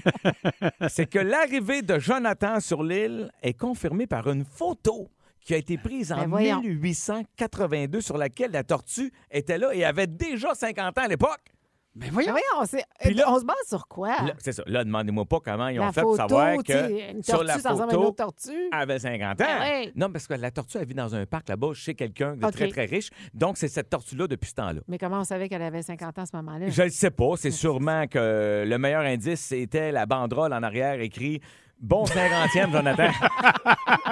c'est 0.89 1.05
que 1.05 1.19
l'arrivée 1.19 1.83
de 1.83 1.99
Jonathan 1.99 2.59
sur 2.59 2.83
l'île 2.83 3.31
est 3.43 3.53
confirmée 3.53 4.07
par 4.07 4.27
une 4.29 4.43
photo 4.43 5.07
qui 5.41 5.53
a 5.53 5.57
été 5.57 5.77
prise 5.77 6.11
en 6.11 6.17
Ben 6.17 6.27
voyons. 6.29 6.61
1882 6.61 8.01
sur 8.01 8.17
laquelle 8.17 8.51
la 8.51 8.63
tortue 8.63 9.13
était 9.31 9.57
là 9.57 9.73
et 9.73 9.85
avait 9.85 10.07
déjà 10.07 10.53
50 10.53 10.97
ans 10.97 11.03
à 11.03 11.07
l'époque. 11.07 11.53
Ben 11.97 12.07
Ah 12.09 12.13
voyons. 12.13 12.33
oui, 12.35 12.41
on, 12.59 12.65
sait- 12.65 12.83
Puis 13.01 13.13
là- 13.15 13.25
on 13.31 13.39
se 13.39 13.45
base 13.45 13.55
sur 13.67 13.87
quoi? 13.87 14.09
Là, 14.09 14.33
C'est 14.37 14.51
ça. 14.51 14.63
Là, 14.67 14.83
demandez-moi 14.83 15.25
pas 15.25 15.39
comment 15.39 15.67
ils 15.69 15.79
ont 15.79 15.85
la 15.85 15.91
fait 15.91 16.01
photo, 16.01 16.07
pour 16.09 16.15
savoir 16.17 16.57
que 16.63 17.11
une 17.11 17.23
sur 17.23 17.33
tortue, 17.35 17.47
la 17.47 17.55
une 17.55 17.61
photo, 17.61 18.01
autre 18.03 18.15
tortue. 18.15 18.69
avait 18.71 18.99
50 18.99 19.41
ans. 19.41 19.45
Ben 19.45 19.81
oui. 19.85 19.91
Non, 19.95 20.11
parce 20.11 20.27
que 20.27 20.35
la 20.35 20.51
tortue, 20.51 20.77
elle 20.79 20.87
vit 20.87 20.93
dans 20.93 21.15
un 21.15 21.25
parc 21.25 21.49
là-bas 21.49 21.73
chez 21.73 21.95
quelqu'un 21.95 22.35
de 22.35 22.47
très, 22.51 22.67
très 22.69 22.85
riche. 22.85 23.09
Donc, 23.33 23.57
c'est 23.57 23.67
cette 23.67 23.89
tortue-là 23.89 24.27
depuis 24.27 24.49
ce 24.49 24.55
temps-là. 24.55 24.81
Mais 24.87 24.97
comment 24.97 25.19
on 25.21 25.23
savait 25.23 25.49
qu'elle 25.49 25.61
avait 25.63 25.81
50 25.81 26.17
ans 26.19 26.21
à 26.21 26.25
ce 26.25 26.35
moment-là? 26.37 26.69
Je 26.69 26.83
ne 26.83 26.89
sais 26.89 27.11
pas. 27.11 27.31
C'est 27.37 27.51
sûrement 27.51 28.05
que 28.07 28.63
le 28.67 28.77
meilleur 28.77 29.01
indice, 29.01 29.39
c'était 29.41 29.91
la 29.91 30.05
banderole 30.05 30.53
en 30.53 30.61
arrière 30.63 30.99
écrit 31.01 31.41
Bon 31.79 32.05
50e, 32.05 32.71
Jonathan. 32.71 33.09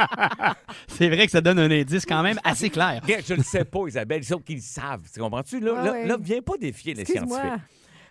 C'est 0.87 1.09
vrai 1.09 1.25
que 1.25 1.31
ça 1.31 1.41
donne 1.41 1.59
un 1.59 1.71
indice 1.71 2.05
quand 2.05 2.21
même 2.21 2.39
assez 2.43 2.69
clair. 2.69 3.01
Je 3.27 3.33
ne 3.33 3.41
sais 3.43 3.65
pas, 3.65 3.87
Isabelle. 3.87 4.21
Ils 4.21 4.25
sont 4.25 4.39
qu'ils 4.39 4.61
savent. 4.61 5.01
Tu 5.13 5.19
comprends-tu? 5.19 5.59
Là, 5.59 5.73
Ouais, 5.73 5.83
là, 5.85 5.91
ouais. 5.91 6.05
là, 6.07 6.17
viens 6.19 6.41
pas 6.41 6.57
défier 6.59 6.93
les 6.93 7.01
Excuse-moi. 7.01 7.39
scientifiques. 7.41 7.63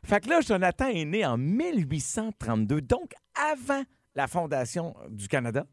Fait 0.05 0.21
que 0.21 0.29
là, 0.29 0.41
Jonathan 0.43 0.89
est 0.89 1.07
né 1.07 1.25
en 1.25 1.39
1832, 1.39 2.83
donc 2.83 3.15
avant 3.35 3.83
la 4.15 4.27
fondation 4.27 4.95
du 5.09 5.29
Canada, 5.29 5.67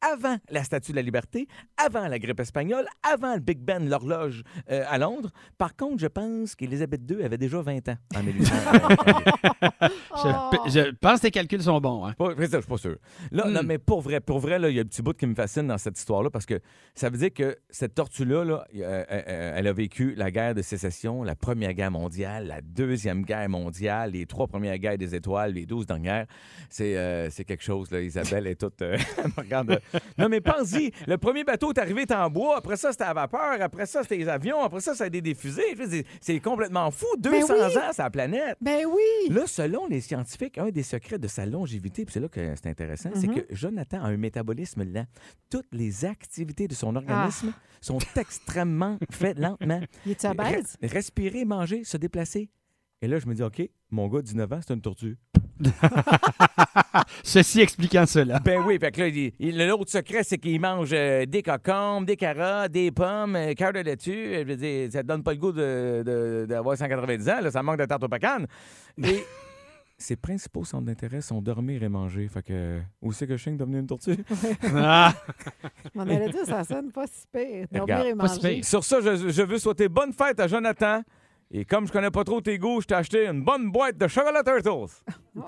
avant 0.00 0.36
la 0.50 0.62
Statue 0.62 0.92
de 0.92 0.96
la 0.96 1.02
Liberté, 1.02 1.48
avant 1.76 2.06
la 2.06 2.18
grippe 2.18 2.40
espagnole, 2.40 2.86
avant 3.02 3.34
le 3.34 3.40
Big 3.40 3.58
Ben, 3.58 3.88
l'horloge 3.88 4.42
euh, 4.70 4.84
à 4.88 4.98
Londres. 4.98 5.30
Par 5.56 5.74
contre, 5.74 5.98
je 6.00 6.06
pense 6.06 6.54
qu'Élisabeth 6.54 7.00
II 7.10 7.24
avait 7.24 7.38
déjà 7.38 7.62
20 7.62 7.88
ans 7.88 7.96
en 8.14 8.22
1832. 8.22 9.88
Oh. 10.24 10.50
Je, 10.66 10.70
je 10.70 10.90
pense 11.00 11.16
que 11.18 11.22
tes 11.22 11.30
calculs 11.30 11.62
sont 11.62 11.80
bons. 11.80 12.04
Hein? 12.06 12.14
Pas- 12.18 12.34
je 12.38 12.44
suis 12.46 12.60
pas 12.62 12.76
sûr. 12.78 12.96
Là, 13.30 13.44
Hmm. 13.46 13.52
non, 13.52 13.60
mais 13.64 13.78
pour 13.78 14.00
vrai, 14.00 14.20
pour 14.20 14.38
vrai, 14.38 14.58
là, 14.58 14.68
il 14.68 14.76
y 14.76 14.78
a 14.78 14.82
un 14.82 14.86
petit 14.86 15.02
bout 15.02 15.16
qui 15.16 15.26
me 15.26 15.34
fascine 15.34 15.66
dans 15.66 15.78
cette 15.78 15.98
histoire-là 15.98 16.30
parce 16.30 16.46
que 16.46 16.60
ça 16.94 17.08
veut 17.10 17.18
dire 17.18 17.32
que 17.32 17.56
cette 17.70 17.94
tortue-là, 17.94 18.44
là, 18.44 18.64
euh, 18.76 19.04
euh, 19.10 19.52
elle 19.56 19.66
a 19.66 19.72
vécu 19.72 20.14
la 20.16 20.30
guerre 20.30 20.54
de 20.54 20.62
sécession, 20.62 21.22
la 21.22 21.34
Première 21.34 21.72
Guerre 21.74 21.90
mondiale, 21.90 22.46
la 22.46 22.60
Deuxième 22.60 23.22
Guerre 23.22 23.48
mondiale, 23.48 24.12
les 24.12 24.26
trois 24.26 24.46
premières 24.46 24.78
guerres 24.78 24.98
des 24.98 25.14
étoiles, 25.14 25.52
les 25.52 25.66
douze 25.66 25.86
dernières. 25.86 26.26
C'est 26.70 26.96
euh, 26.96 27.30
c'est 27.30 27.44
quelque 27.44 27.62
chose, 27.64 27.90
là. 27.90 28.00
Isabelle 28.00 28.46
est 28.46 28.60
toute. 28.60 28.82
euh, 28.82 28.96
regarde. 29.36 29.70
euh. 29.94 29.98
Non, 30.18 30.28
mais 30.28 30.40
pense-y, 30.40 30.92
le 31.06 31.18
premier 31.18 31.44
bateau 31.44 31.72
est 31.72 31.78
arrivé, 31.78 32.02
était 32.02 32.14
en 32.14 32.30
bois, 32.30 32.56
après 32.58 32.76
ça, 32.76 32.92
c'était 32.92 33.04
à 33.04 33.14
vapeur, 33.14 33.60
après 33.60 33.86
ça, 33.86 34.02
c'était 34.02 34.16
les 34.16 34.28
avions, 34.28 34.62
après 34.62 34.80
ça, 34.80 34.94
ça 34.94 35.04
a 35.04 35.06
été 35.06 35.20
des 35.20 35.34
fusées. 35.34 35.74
Je 35.78 36.02
C'est 36.20 36.40
complètement 36.40 36.90
fou. 36.90 37.06
200 37.18 37.46
Ben 37.48 37.54
oui. 37.68 37.76
ans, 37.78 37.80
c'est 37.92 38.02
la 38.02 38.10
planète. 38.10 38.56
Ben 38.60 38.84
oui! 38.86 39.32
Là, 39.34 39.42
selon 39.46 39.86
les 39.86 40.00
scientifiques, 40.08 40.58
un 40.58 40.70
des 40.70 40.82
secrets 40.82 41.18
de 41.18 41.28
sa 41.28 41.46
longévité, 41.46 42.04
puis 42.04 42.12
c'est 42.12 42.20
là 42.20 42.28
que 42.28 42.54
c'est 42.56 42.68
intéressant, 42.68 43.10
c'est 43.14 43.28
que 43.28 43.46
Jonathan 43.54 44.02
a 44.02 44.08
un 44.08 44.16
métabolisme 44.16 44.82
lent. 44.84 45.06
Toutes 45.50 45.68
les 45.72 46.04
activités 46.04 46.66
de 46.68 46.74
son 46.74 46.96
organisme 46.96 47.52
sont 47.80 47.98
extrêmement 48.16 48.98
faites 49.10 49.38
lentement. 49.38 49.80
Il 50.06 50.12
est-tu 50.12 50.26
obèse? 50.26 50.76
Re- 50.82 50.92
respirer, 50.92 51.44
manger, 51.44 51.84
se 51.84 51.96
déplacer. 51.96 52.50
Et 53.00 53.06
là, 53.06 53.18
je 53.20 53.26
me 53.26 53.34
dis, 53.34 53.42
OK, 53.44 53.62
mon 53.90 54.08
gars, 54.08 54.22
19 54.22 54.52
ans, 54.52 54.60
c'est 54.66 54.74
une 54.74 54.80
tortue. 54.80 55.16
Ceci 57.22 57.60
expliquant 57.60 58.06
cela. 58.06 58.38
Ben 58.40 58.60
oui, 58.66 58.78
fait 58.78 58.90
que 58.92 59.50
là, 59.56 59.66
l'autre 59.66 59.90
secret, 59.90 60.22
c'est 60.24 60.38
qu'il 60.38 60.60
mange 60.60 60.90
euh, 60.92 61.26
des 61.26 61.42
cocombes, 61.42 62.04
des 62.06 62.16
carottes, 62.16 62.72
des 62.72 62.90
pommes, 62.90 63.36
euh, 63.36 63.54
cœur 63.54 63.72
de 63.72 63.80
laitue. 63.80 64.34
Je 64.34 64.44
veux 64.44 64.56
dire, 64.56 64.88
ça 64.92 65.02
te 65.02 65.06
donne 65.08 65.22
pas 65.22 65.32
le 65.32 65.38
goût 65.38 65.52
de- 65.52 66.02
de- 66.04 66.46
d'avoir 66.48 66.76
190 66.76 67.28
ans, 67.28 67.40
là, 67.42 67.50
ça 67.50 67.62
manque 67.62 67.78
de 67.78 67.84
tarte 67.84 68.02
au 68.04 68.08
pecan. 68.08 68.38
Et 69.02 69.24
ses 69.98 70.14
principaux 70.16 70.64
centres 70.64 70.84
d'intérêt 70.86 71.20
sont 71.20 71.42
dormir 71.42 71.82
et 71.82 71.88
manger. 71.88 72.28
Fait 72.28 72.42
que, 72.42 72.80
où 73.02 73.12
c'est 73.12 73.26
que 73.26 73.36
je 73.36 73.42
suis 73.42 73.56
devenir 73.56 73.80
une 73.80 73.86
tortue? 73.86 74.24
Ah, 74.74 75.12
On 75.94 76.00
allait 76.02 76.30
dire, 76.30 76.46
ça 76.46 76.62
sonne 76.64 76.92
pas 76.92 77.06
si 77.06 77.26
pire. 77.32 77.66
Dormir 77.72 77.98
Regarde, 77.98 78.06
et 78.06 78.10
si 78.10 78.14
manger. 78.14 78.62
Sur 78.62 78.84
ça, 78.84 79.00
je, 79.00 79.28
je 79.28 79.42
veux 79.42 79.58
souhaiter 79.58 79.88
bonne 79.88 80.12
fête 80.12 80.38
à 80.38 80.46
Jonathan. 80.46 81.02
Et 81.50 81.64
comme 81.64 81.86
je 81.86 81.92
connais 81.92 82.10
pas 82.10 82.24
trop 82.24 82.40
tes 82.40 82.58
goûts, 82.58 82.80
je 82.80 82.86
t'ai 82.86 82.94
acheté 82.94 83.26
une 83.26 83.42
bonne 83.42 83.70
boîte 83.72 83.96
de 83.96 84.06
chocolat 84.06 84.42
Turtles. 84.44 85.02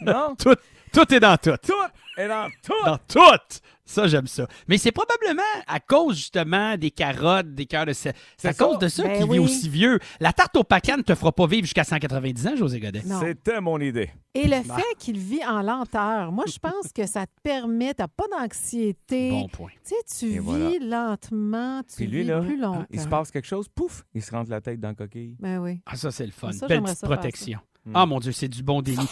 non? 0.00 0.34
tout, 0.36 0.54
tout 0.94 1.14
est 1.14 1.20
dans 1.20 1.36
tout. 1.36 1.56
Tout 1.62 1.72
est 2.16 2.28
dans 2.28 2.48
tout! 2.62 2.72
Dans 2.84 2.98
tout. 3.08 3.58
Ça, 3.86 4.06
j'aime 4.06 4.26
ça. 4.26 4.46
Mais 4.66 4.78
c'est 4.78 4.92
probablement 4.92 5.42
à 5.66 5.78
cause, 5.78 6.16
justement, 6.16 6.74
des 6.78 6.90
carottes, 6.90 7.54
des 7.54 7.66
cœurs 7.66 7.84
de... 7.84 7.92
C'est 7.92 8.14
C'est 8.38 8.48
à 8.48 8.52
ça. 8.54 8.64
cause 8.64 8.78
de 8.78 8.88
ça 8.88 9.02
Ben 9.02 9.12
qu'il 9.18 9.24
vit 9.24 9.30
oui. 9.32 9.38
aussi 9.40 9.68
vieux. 9.68 9.98
La 10.20 10.32
tarte 10.32 10.56
au 10.56 10.64
pacan 10.64 10.96
ne 10.96 11.02
te 11.02 11.14
fera 11.14 11.32
pas 11.32 11.46
vivre 11.46 11.64
jusqu'à 11.64 11.84
190 11.84 12.46
ans, 12.46 12.56
José 12.56 12.80
Godet. 12.80 13.02
Non. 13.04 13.20
C'était 13.20 13.60
mon 13.60 13.78
idée. 13.80 14.10
Et 14.34 14.48
le 14.48 14.66
Bah. 14.66 14.76
fait 14.76 14.96
qu'il 14.98 15.18
vit 15.18 15.44
en 15.44 15.60
lenteur, 15.60 16.32
moi, 16.32 16.44
je 16.46 16.58
pense 16.58 16.92
que 16.94 17.04
ça 17.06 17.26
te 17.26 17.32
permet, 17.42 17.92
t'as 17.92 18.08
pas 18.08 18.24
d'anxiété. 18.32 19.28
Bon 19.30 19.48
point. 19.48 19.70
Tu 19.86 19.94
sais, 20.08 20.18
tu 20.18 20.32
Et 20.32 20.38
vis 20.38 20.38
voilà. 20.38 20.70
lentement, 20.80 21.82
tu 21.82 21.96
Puis 21.96 22.06
lui, 22.06 22.22
vis 22.22 22.28
là, 22.28 22.40
plus 22.40 22.58
longtemps. 22.58 22.86
il 22.90 23.00
se 23.00 23.08
passe 23.08 23.30
quelque 23.30 23.46
chose, 23.46 23.68
pouf, 23.68 24.04
il 24.14 24.22
se 24.22 24.30
rentre 24.30 24.50
la 24.50 24.62
tête 24.62 24.80
dans 24.80 24.88
la 24.88 24.94
coquille. 24.94 25.36
Ben 25.40 25.58
oui. 25.58 25.82
Ah, 25.84 25.96
ça, 25.96 26.10
c'est 26.10 26.24
le 26.24 26.32
fun. 26.32 26.52
Ça, 26.52 26.66
Belle 26.68 26.82
petite 26.82 27.02
protection. 27.02 27.58
Ah 27.92 28.06
mon 28.06 28.18
Dieu, 28.18 28.32
c'est 28.32 28.48
du 28.48 28.62
bon 28.62 28.80
délit. 28.80 29.06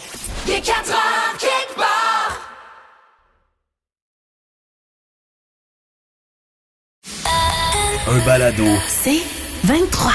Un 8.05 8.25
balado. 8.25 8.65
C'est 8.89 9.21
23. 9.63 10.11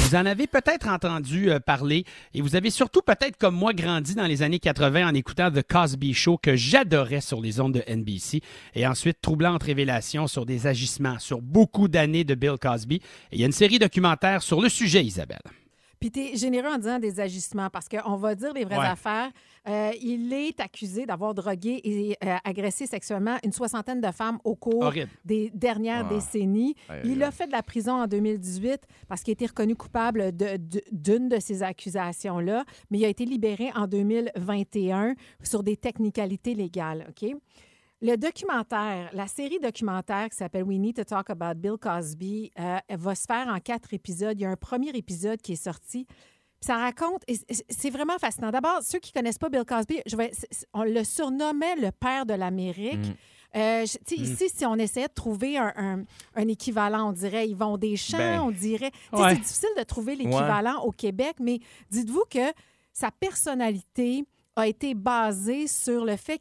Vous 0.00 0.14
en 0.14 0.24
avez 0.24 0.46
peut-être 0.46 0.88
entendu 0.88 1.50
euh, 1.50 1.60
parler 1.60 2.06
et 2.32 2.40
vous 2.40 2.56
avez 2.56 2.70
surtout 2.70 3.02
peut-être 3.02 3.36
comme 3.36 3.54
moi 3.54 3.74
grandi 3.74 4.14
dans 4.14 4.26
les 4.26 4.40
années 4.40 4.58
80 4.58 5.06
en 5.10 5.12
écoutant 5.12 5.50
The 5.50 5.62
Cosby 5.62 6.14
Show 6.14 6.38
que 6.38 6.56
j'adorais 6.56 7.20
sur 7.20 7.42
les 7.42 7.60
ondes 7.60 7.74
de 7.74 7.84
NBC 7.86 8.40
et 8.74 8.86
ensuite 8.86 9.20
troublante 9.20 9.62
révélation 9.62 10.28
sur 10.28 10.46
des 10.46 10.66
agissements 10.66 11.18
sur 11.18 11.42
beaucoup 11.42 11.88
d'années 11.88 12.24
de 12.24 12.34
Bill 12.34 12.56
Cosby. 12.58 12.96
Et 12.96 13.00
il 13.32 13.40
y 13.40 13.42
a 13.42 13.46
une 13.46 13.52
série 13.52 13.78
documentaire 13.78 14.42
sur 14.42 14.62
le 14.62 14.70
sujet, 14.70 15.04
Isabelle. 15.04 15.42
Puis 16.00 16.10
tu 16.10 16.20
es 16.20 16.36
généreux 16.36 16.68
en 16.72 16.78
disant 16.78 16.98
des 16.98 17.20
agissements 17.20 17.68
parce 17.68 17.86
qu'on 17.86 18.16
va 18.16 18.34
dire 18.34 18.54
les 18.54 18.64
vraies 18.64 18.78
Ouais. 18.78 18.86
affaires. 18.86 19.30
Euh, 19.68 19.90
il 20.02 20.32
est 20.32 20.58
accusé 20.58 21.04
d'avoir 21.04 21.34
drogué 21.34 21.78
et 21.84 22.16
euh, 22.24 22.36
agressé 22.42 22.86
sexuellement 22.86 23.36
une 23.44 23.52
soixantaine 23.52 24.00
de 24.00 24.10
femmes 24.10 24.38
au 24.44 24.56
cours 24.56 24.82
Horrible. 24.84 25.10
des 25.26 25.50
dernières 25.52 26.06
Ah. 26.10 26.14
décennies. 26.14 26.74
Aïe, 26.88 27.02
Il 27.04 27.22
a 27.22 27.30
fait 27.30 27.46
de 27.46 27.52
la 27.52 27.62
prison 27.62 27.92
en 27.92 28.06
2018 28.06 28.80
parce 29.08 29.22
qu'il 29.22 29.32
a 29.32 29.34
été 29.34 29.44
reconnu 29.46 29.76
coupable 29.76 30.34
de- 30.34 30.56
de- 30.56 30.82
d'une 30.90 31.28
de, 31.28 31.38
ces 31.38 31.62
accusations-là, 31.62 32.64
mais 32.90 32.98
il 32.98 33.04
a 33.04 33.08
été 33.08 33.26
libéré 33.26 33.70
en 33.76 33.86
2021 33.86 35.14
sur 35.42 35.62
des 35.62 35.76
technicalités 35.76 36.54
légales. 36.54 37.06
OK? 37.10 37.34
Le 38.02 38.16
documentaire, 38.16 39.10
la 39.12 39.26
série 39.26 39.58
documentaire 39.60 40.28
qui 40.30 40.36
s'appelle 40.36 40.62
We 40.62 40.78
Need 40.78 40.96
to 40.96 41.04
Talk 41.04 41.28
About 41.30 41.54
Bill 41.56 41.76
Cosby, 41.78 42.50
euh, 42.58 42.78
elle 42.88 42.98
va 42.98 43.14
se 43.14 43.26
faire 43.26 43.46
en 43.48 43.58
quatre 43.60 43.92
épisodes. 43.92 44.38
Il 44.38 44.42
y 44.42 44.46
a 44.46 44.50
un 44.50 44.56
premier 44.56 44.88
épisode 44.90 45.40
qui 45.42 45.52
est 45.52 45.62
sorti. 45.62 46.06
Ça 46.62 46.76
raconte, 46.76 47.22
c'est 47.68 47.90
vraiment 47.90 48.18
fascinant. 48.18 48.50
D'abord, 48.50 48.82
ceux 48.82 48.98
qui 48.98 49.12
connaissent 49.12 49.38
pas 49.38 49.48
Bill 49.50 49.64
Cosby, 49.66 50.00
je 50.06 50.16
vais, 50.16 50.30
on 50.72 50.82
le 50.84 51.04
surnommait 51.04 51.76
le 51.76 51.90
père 51.90 52.24
de 52.26 52.34
l'Amérique. 52.34 53.12
Euh, 53.56 53.84
je- 53.84 53.98
tu 54.06 54.16
sais, 54.16 54.22
Ici, 54.22 54.48
si 54.54 54.64
on 54.64 54.76
essayait 54.76 55.08
de 55.08 55.12
trouver 55.12 55.58
un, 55.58 55.72
un- 55.76 56.04
un 56.36 56.48
équivalent, 56.48 57.08
on 57.08 57.12
dirait 57.12 57.48
Yvon 57.48 57.76
Deschamps, 57.78 58.16
Ben. 58.18 58.40
on 58.40 58.50
dirait. 58.50 58.92
Ouais. 59.12 59.30
C'est 59.34 59.40
difficile 59.40 59.68
de 59.76 59.82
trouver 59.82 60.16
l'équivalent 60.16 60.80
au 60.84 60.92
Québec, 60.92 61.34
mais 61.40 61.58
dites-vous 61.90 62.24
que 62.30 62.52
sa 62.92 63.10
personnalité 63.10 64.24
a 64.56 64.66
été 64.68 64.94
basée 64.94 65.66
sur 65.66 66.04
le 66.04 66.16
fait 66.16 66.38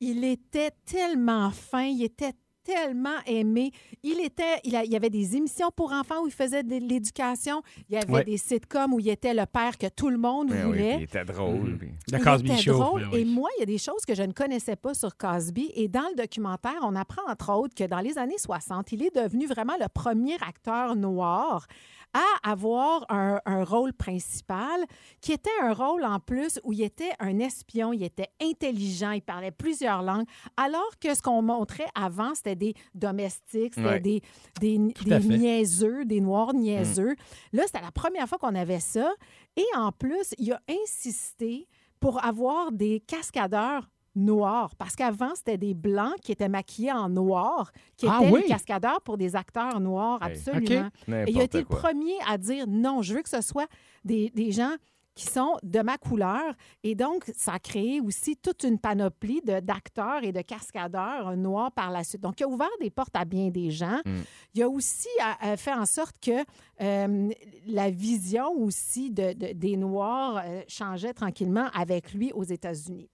qu'il 0.00 0.24
était 0.24 0.70
tellement 0.86 1.50
fin, 1.50 1.82
il 1.84 2.02
était 2.02 2.32
tellement 2.62 3.16
aimé. 3.26 3.70
Il 4.02 4.20
était, 4.20 4.60
il, 4.64 4.76
a- 4.76 4.84
il 4.84 4.90
y 4.92 4.96
avait 4.96 5.10
des 5.10 5.34
émissions 5.36 5.70
pour 5.74 5.92
enfants 5.92 6.22
où 6.22 6.26
il 6.26 6.32
faisait 6.32 6.62
de 6.62 6.76
l'éducation. 6.76 7.62
Il 7.88 7.94
y 7.94 7.98
avait 7.98 8.12
Ouais. 8.12 8.24
des 8.24 8.36
sitcoms 8.36 8.92
où 8.94 9.00
il 9.00 9.08
était 9.08 9.32
le 9.34 9.46
père 9.46 9.76
que 9.78 9.86
tout 9.88 10.08
le 10.10 10.18
monde 10.18 10.48
Ben 10.50 10.66
oui, 10.66 10.72
voulait. 10.72 10.90
puis 10.96 11.00
il 11.00 11.04
était 11.04 11.24
drôle. 11.24 11.78
The 12.06 12.12
Il 12.12 12.18
Cosby 12.20 12.52
était 12.52 12.62
Show. 12.62 12.72
drôle. 12.78 13.00
Ben 13.02 13.08
oui. 13.12 13.20
Et 13.20 13.24
moi, 13.24 13.48
il 13.56 13.60
y 13.60 13.62
a 13.62 13.66
des 13.66 13.78
choses 13.78 14.04
que 14.06 14.14
je 14.14 14.22
ne 14.22 14.32
connaissais 14.32 14.76
pas 14.76 14.92
sur 14.94 15.16
Cosby. 15.16 15.70
Et 15.74 15.88
dans 15.88 16.06
le 16.10 16.16
documentaire, 16.16 16.78
on 16.82 16.94
apprend 16.96 17.22
entre 17.30 17.50
autres 17.54 17.74
que 17.74 17.84
dans 17.84 18.00
les 18.00 18.18
années 18.18 18.38
60, 18.38 18.92
il 18.92 19.02
est 19.02 19.14
devenu 19.14 19.46
vraiment 19.46 19.74
le 19.80 19.88
premier 19.92 20.34
acteur 20.46 20.96
noir 20.96 21.66
à 22.12 22.50
avoir 22.50 23.06
un, 23.08 23.40
un 23.46 23.64
rôle 23.64 23.92
principal, 23.92 24.84
qui 25.20 25.32
était 25.32 25.50
un 25.62 25.72
rôle 25.72 26.04
en 26.04 26.18
plus 26.20 26.58
où 26.64 26.72
il 26.72 26.82
était 26.82 27.12
un 27.20 27.38
espion, 27.38 27.92
il 27.92 28.02
était 28.02 28.28
intelligent, 28.42 29.12
il 29.12 29.22
parlait 29.22 29.50
plusieurs 29.52 30.02
langues, 30.02 30.26
alors 30.56 30.98
que 31.00 31.14
ce 31.14 31.22
qu'on 31.22 31.42
montrait 31.42 31.86
avant, 31.94 32.34
c'était 32.34 32.56
des 32.56 32.74
domestiques, 32.94 33.74
c'était 33.74 33.86
Ouais. 33.88 34.00
des, 34.00 34.22
des, 34.60 34.78
des 34.78 35.20
niaiseux, 35.20 36.04
des 36.04 36.20
noirs 36.20 36.52
niaiseux. 36.54 37.14
Là, 37.52 37.62
c'était 37.66 37.80
la 37.80 37.92
première 37.92 38.28
fois 38.28 38.38
qu'on 38.38 38.54
avait 38.54 38.80
ça. 38.80 39.10
Et 39.56 39.66
en 39.76 39.92
plus, 39.92 40.34
il 40.38 40.52
a 40.52 40.60
insisté 40.68 41.68
pour 42.00 42.24
avoir 42.24 42.72
des 42.72 43.00
cascadeurs 43.00 43.88
noirs. 44.14 44.74
Parce 44.76 44.96
qu'avant, 44.96 45.34
c'était 45.34 45.58
des 45.58 45.74
blancs 45.74 46.14
qui 46.22 46.32
étaient 46.32 46.48
maquillés 46.48 46.92
en 46.92 47.08
noir, 47.08 47.72
qui 47.96 48.06
Ah 48.08 48.20
étaient 48.22 48.32
oui? 48.32 48.40
les 48.42 48.48
cascadeurs 48.48 49.00
pour 49.02 49.16
des 49.16 49.36
acteurs 49.36 49.80
noirs, 49.80 50.18
Hey. 50.22 50.32
absolument. 50.32 50.88
Et 51.08 51.30
il 51.30 51.40
a 51.40 51.44
été 51.44 51.58
le 51.58 51.64
premier 51.64 52.14
à 52.28 52.36
dire 52.38 52.66
non, 52.68 53.02
je 53.02 53.14
veux 53.14 53.22
que 53.22 53.28
ce 53.28 53.40
soit 53.40 53.68
des, 54.04 54.30
des 54.30 54.52
gens 54.52 54.74
qui 55.16 55.26
sont 55.26 55.56
de 55.62 55.80
ma 55.80 55.98
couleur. 55.98 56.54
Et 56.84 56.94
donc, 56.94 57.24
ça 57.36 57.54
a 57.54 57.58
créé 57.58 58.00
aussi 58.00 58.36
toute 58.36 58.62
une 58.62 58.78
panoplie 58.78 59.42
de- 59.44 59.60
d'acteurs 59.60 60.22
et 60.22 60.32
de 60.32 60.40
cascadeurs 60.40 61.36
noirs 61.36 61.72
par 61.72 61.90
la 61.90 62.04
suite. 62.04 62.22
Donc, 62.22 62.38
il 62.40 62.44
a 62.44 62.48
ouvert 62.48 62.68
des 62.80 62.90
portes 62.90 63.14
à 63.16 63.24
bien 63.24 63.48
des 63.48 63.70
gens. 63.70 63.98
Mm. 64.06 64.18
Il 64.54 64.62
a 64.62 64.68
aussi 64.68 65.08
euh, 65.20 65.48
euh, 65.48 65.56
fait 65.56 65.74
en 65.74 65.84
sorte 65.84 66.16
que 66.22 66.44
euh, 66.80 67.28
la 67.66 67.90
vision 67.90 68.50
aussi 68.52 69.10
de- 69.10 69.32
de- 69.34 69.52
des 69.52 69.76
Noirs 69.76 70.42
euh, 70.44 70.62
changeait 70.68 71.12
tranquillement 71.12 71.66
avec 71.74 72.12
lui 72.14 72.32
aux 72.32 72.44
États-Unis. 72.44 73.10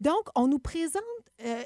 Donc, 0.00 0.28
on 0.34 0.46
nous 0.48 0.58
présente 0.58 1.02
euh, 1.44 1.62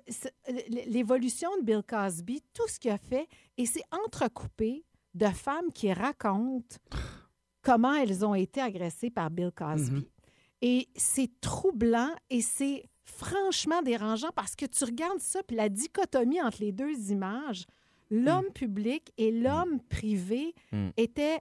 l'évolution 0.86 1.48
de 1.58 1.62
Bill 1.62 1.82
Cosby, 1.86 2.42
tout 2.52 2.66
ce 2.68 2.78
qu'il 2.78 2.90
a 2.90 2.98
fait, 2.98 3.26
et 3.56 3.66
c'est 3.66 3.82
entrecoupé 4.04 4.84
de 5.14 5.26
femmes 5.26 5.72
qui 5.74 5.92
racontent 5.92 6.76
comment 7.62 7.94
elles 7.94 8.24
ont 8.24 8.34
été 8.34 8.60
agressées 8.60 9.10
par 9.10 9.30
Bill 9.30 9.50
Cosby. 9.54 9.96
Mhm. 9.96 10.04
Et 10.62 10.88
c'est 10.96 11.30
troublant 11.40 12.10
et 12.28 12.42
c'est 12.42 12.84
franchement 13.04 13.82
dérangeant 13.82 14.30
parce 14.34 14.54
que 14.54 14.66
tu 14.66 14.84
regardes 14.84 15.20
ça, 15.20 15.42
puis 15.42 15.56
la 15.56 15.68
dichotomie 15.68 16.40
entre 16.40 16.60
les 16.60 16.72
deux 16.72 17.10
images, 17.10 17.64
l'homme 18.10 18.50
public 18.54 19.12
et 19.16 19.30
l'homme 19.32 19.80
privé 19.88 20.54
Mm. 20.72 20.88
était 20.96 21.40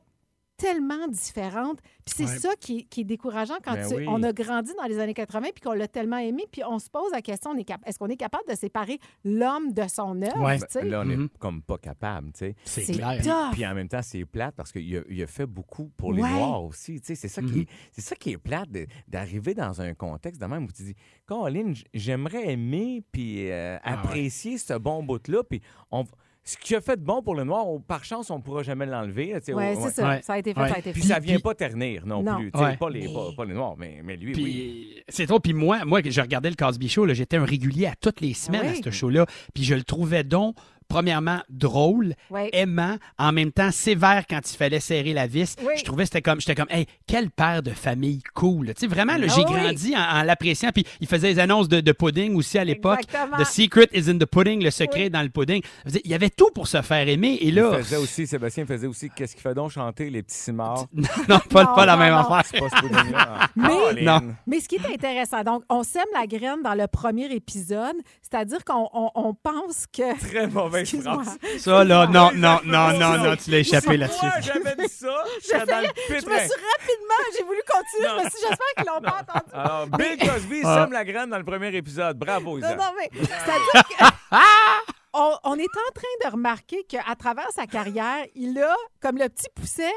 tellement 0.59 1.07
différente. 1.07 1.79
Puis 2.05 2.13
c'est 2.17 2.25
Ouais. 2.25 2.37
ça 2.39 2.49
qui 2.59 2.79
est, 2.79 2.83
qui 2.83 3.01
est 3.01 3.05
décourageant 3.05 3.55
quand 3.63 3.73
Ben 3.73 3.87
tu- 3.87 3.95
oui. 3.95 4.05
on 4.07 4.21
a 4.23 4.33
grandi 4.33 4.71
dans 4.77 4.83
les 4.85 4.99
années 4.99 5.13
80 5.13 5.49
puis 5.55 5.61
qu'on 5.63 5.73
l'a 5.73 5.87
tellement 5.87 6.17
aimé, 6.17 6.43
puis 6.51 6.61
on 6.67 6.77
se 6.79 6.89
pose 6.89 7.11
la 7.13 7.21
question, 7.21 7.55
est-ce 7.55 7.97
qu'on 7.97 8.07
est 8.07 8.17
capable 8.17 8.43
de 8.49 8.55
séparer 8.55 8.99
l'homme 9.23 9.71
de 9.73 9.83
son 9.87 10.21
œuvre? 10.21 10.41
Ouais. 10.43 10.57
sais? 10.69 10.83
Là, 10.83 11.01
on 11.01 11.05
n'est 11.05 11.15
Mhm. 11.17 11.29
comme 11.39 11.61
pas 11.61 11.77
capable. 11.77 12.31
C'est 12.35 12.55
C'est 12.65 12.83
clair. 12.93 13.21
tough. 13.23 13.53
Puis 13.53 13.65
en 13.65 13.73
même 13.73 13.87
temps, 13.87 14.01
c'est 14.01 14.25
plate 14.25 14.55
parce 14.55 14.71
qu'il 14.71 14.97
a, 14.97 15.01
il 15.09 15.23
a 15.23 15.27
fait 15.27 15.45
beaucoup 15.45 15.89
pour 15.97 16.11
les 16.13 16.21
Ouais. 16.21 16.29
Noirs 16.31 16.63
aussi. 16.65 16.99
Sais, 17.03 17.15
c'est 17.15 17.27
ça, 17.29 17.41
qui 17.41 17.61
est, 17.61 17.67
c'est 17.91 18.01
ça 18.01 18.15
qui 18.15 18.31
est 18.31 18.37
plate 18.37 18.69
de- 18.69 18.85
d'arriver 19.07 19.53
dans 19.53 19.81
un 19.81 19.93
contexte 19.93 20.41
de 20.41 20.45
même 20.45 20.65
où 20.65 20.71
tu 20.71 20.83
dis 20.83 20.95
Colin, 21.25 21.73
j- 21.73 21.85
j'aimerais 21.93 22.51
aimer 22.51 23.01
puis 23.11 23.49
euh, 23.51 23.77
Ah 23.83 23.91
ouais. 23.91 23.97
apprécier 23.99 24.57
ce 24.57 24.73
bon 24.77 25.03
bout-là. 25.03 25.43
Puis 25.43 25.61
on, 25.91 26.05
ce 26.43 26.57
qui 26.57 26.75
a 26.75 26.81
fait 26.81 26.97
de 26.97 27.03
bon 27.05 27.21
pour 27.21 27.35
le 27.35 27.43
Noir, 27.43 27.67
on- 27.67 27.79
par 27.79 28.03
chance, 28.03 28.31
on 28.31 28.37
ne 28.37 28.41
pourra 28.41 28.63
jamais 28.63 28.85
l'enlever. 28.87 29.33
là, 29.33 29.39
tu 29.39 29.47
sais, 29.47 29.53
Oui, 29.53 29.63
on- 29.67 29.75
c'est 29.75 29.85
ouais. 29.85 29.91
ça. 29.91 30.09
Ouais. 30.09 30.21
Ça 30.23 30.33
a 30.33 30.37
été 30.39 30.53
fait, 30.53 30.61
Ouais. 30.61 30.69
ça 30.69 30.75
a 30.75 30.79
été 30.79 30.91
Puis 30.93 31.01
fait. 31.01 31.07
ça 31.07 31.19
vient 31.19 31.35
Puis- 31.35 31.43
pas 31.43 31.53
ternir 31.55 32.05
non, 32.07 32.23
Non. 32.23 32.37
plus. 32.37 32.51
tu 32.51 32.57
sais, 32.57 32.65
Ouais. 32.65 32.77
Pas, 32.77 32.89
les, 32.89 33.07
Mais- 33.07 33.13
pas, 33.13 33.31
pas 33.37 33.45
les 33.45 33.53
Noirs, 33.53 33.75
mais, 33.77 34.01
mais 34.03 34.17
lui, 34.17 34.31
Puis 34.31 34.43
oui. 34.43 35.03
c'est 35.09 35.27
trop. 35.27 35.39
Puis 35.39 35.53
moi, 35.53 35.85
moi, 35.85 36.01
je 36.03 36.21
regardais 36.21 36.49
le 36.49 36.55
Cosby 36.55 36.89
Show, 36.89 37.05
là, 37.05 37.13
j'étais 37.13 37.37
un 37.37 37.45
régulier 37.45 37.85
à 37.87 37.93
toutes 37.99 38.21
les 38.21 38.33
semaines 38.33 38.61
Ah 38.65 38.71
oui? 38.73 38.79
à 38.79 38.83
ce 38.83 38.89
show-là. 38.91 39.25
Puis 39.53 39.63
je 39.63 39.75
le 39.75 39.83
trouvais 39.83 40.23
donc, 40.23 40.55
premièrement, 40.89 41.39
drôle, 41.49 42.15
Ouais. 42.31 42.49
aimant, 42.51 42.97
en 43.17 43.31
même 43.31 43.51
temps 43.51 43.71
sévère 43.71 44.25
quand 44.29 44.39
il 44.51 44.57
fallait 44.57 44.79
serrer 44.79 45.13
la 45.13 45.27
vis. 45.27 45.55
Oui. 45.61 45.73
Je 45.77 45.83
trouvais 45.85 46.03
que 46.03 46.07
c'était 46.09 46.21
comme, 46.21 46.41
j'étais 46.41 46.55
comme, 46.55 46.67
hey, 46.69 46.85
quel 47.07 47.29
père 47.29 47.61
de 47.63 47.71
famille 47.71 48.21
cool. 48.33 48.67
Tu 48.73 48.81
sais, 48.81 48.87
vraiment, 48.87 49.15
là, 49.17 49.27
j'ai 49.27 49.43
Ah 49.45 49.49
oui. 49.51 49.61
grandi 49.61 49.95
en, 49.95 50.01
en 50.19 50.23
l'appréciant. 50.23 50.71
Puis 50.73 50.85
il 50.99 51.07
faisait 51.07 51.33
des 51.35 51.39
annonces 51.39 51.69
de, 51.69 51.79
de 51.79 51.91
pudding 51.91 52.35
aussi 52.35 52.57
à 52.57 52.63
l'époque. 52.63 52.99
Exactement. 53.07 53.37
The 53.37 53.45
secret 53.45 53.87
is 53.93 54.09
in 54.09 54.17
the 54.17 54.25
pudding, 54.25 54.63
le 54.63 54.71
secret 54.71 54.99
Oui. 55.01 55.05
est 55.05 55.09
dans 55.09 55.21
le 55.21 55.29
pudding. 55.29 55.61
Il 56.03 56.09
y 56.11 56.13
avait 56.15 56.29
tout 56.31 56.49
pour 56.53 56.67
se 56.67 56.81
faire 56.81 57.07
aimer. 57.07 57.33
Et 57.35 57.47
Il 57.47 57.55
là, 57.55 57.77
faisait 57.77 57.97
aussi, 57.97 58.25
Sébastien 58.27 58.65
faisait 58.65 58.87
aussi 58.87 59.09
Qu'est-ce 59.15 59.33
qu'il 59.35 59.41
fait 59.43 59.53
donc 59.53 59.71
chanter 59.71 60.09
les 60.09 60.23
petits 60.23 60.37
cimards? 60.37 60.85
non, 60.93 61.39
pas, 61.49 61.63
Non, 61.65 61.75
pas 61.75 61.85
la 61.85 61.95
même 61.97 62.13
non. 62.13 62.19
affaire. 62.19 62.43
C'est 62.51 62.59
pas 62.59 62.69
ce 62.75 62.81
pudding-là. 62.81 63.47
Mais-. 63.55 64.01
Non. 64.03 64.21
Mais 64.47 64.59
ce 64.59 64.67
qui 64.67 64.75
est 64.75 64.85
intéressant, 64.93 65.43
donc, 65.43 65.63
on 65.69 65.83
sème 65.83 66.03
la 66.19 66.25
graine 66.25 66.61
dans 66.63 66.73
le 66.73 66.87
premier 66.87 67.31
épisode, 67.33 67.95
c'est-à-dire 68.21 68.63
qu'on 68.65 68.89
on- 68.93 69.11
on 69.15 69.33
pense 69.33 69.85
que. 69.91 70.17
Très 70.19 70.47
mauvaise 70.47 70.78
Excuse-moi. 70.81 71.23
Ça, 71.59 71.83
là, 71.83 72.07
non, 72.07 72.31
non, 72.33 72.59
non, 72.65 72.91
non, 72.93 73.17
non, 73.17 73.35
tu 73.35 73.51
l'as 73.51 73.59
échappé 73.59 73.97
là-dessus. 73.97 74.25
J'avais 74.41 74.75
dit 74.75 74.89
ça? 74.89 75.07
Dans 75.65 75.81
le 75.81 75.87
Je 76.09 76.13
me 76.13 76.19
suis 76.19 76.29
rapidement, 76.29 77.23
j'ai 77.37 77.43
voulu 77.43 77.59
continuer, 77.67 78.09
je 78.09 78.23
me 78.25 78.29
suis 78.29 78.39
j'espère 78.47 78.67
qu'ils 78.77 78.85
l'ont 78.87 79.01
pas 79.01 79.21
entendu. 79.21 79.51
Alors, 79.53 79.87
Bill 79.87 80.17
Cosby 80.17 80.61
Ah. 80.63 80.75
sème 80.83 80.91
la 80.93 81.03
graine 81.05 81.29
dans 81.29 81.37
le 81.37 81.43
premier 81.43 81.75
épisode. 81.75 82.17
Bravo, 82.17 82.57
Isa. 82.59 82.75
Non, 82.75 82.83
non, 82.83 82.91
mais 82.97 83.09
c'est-à-dire 83.13 83.83
que. 83.97 84.05
On, 85.11 85.35
on 85.43 85.55
est 85.55 85.63
en 85.63 85.91
train 85.95 86.27
de 86.29 86.31
remarquer 86.33 86.83
qu'à 86.83 87.01
travers 87.17 87.49
sa 87.55 87.65
carrière, 87.65 88.23
il 88.35 88.59
a, 88.61 88.75
comme 89.01 89.17
le 89.17 89.27
petit 89.27 89.47
pousset, 89.55 89.91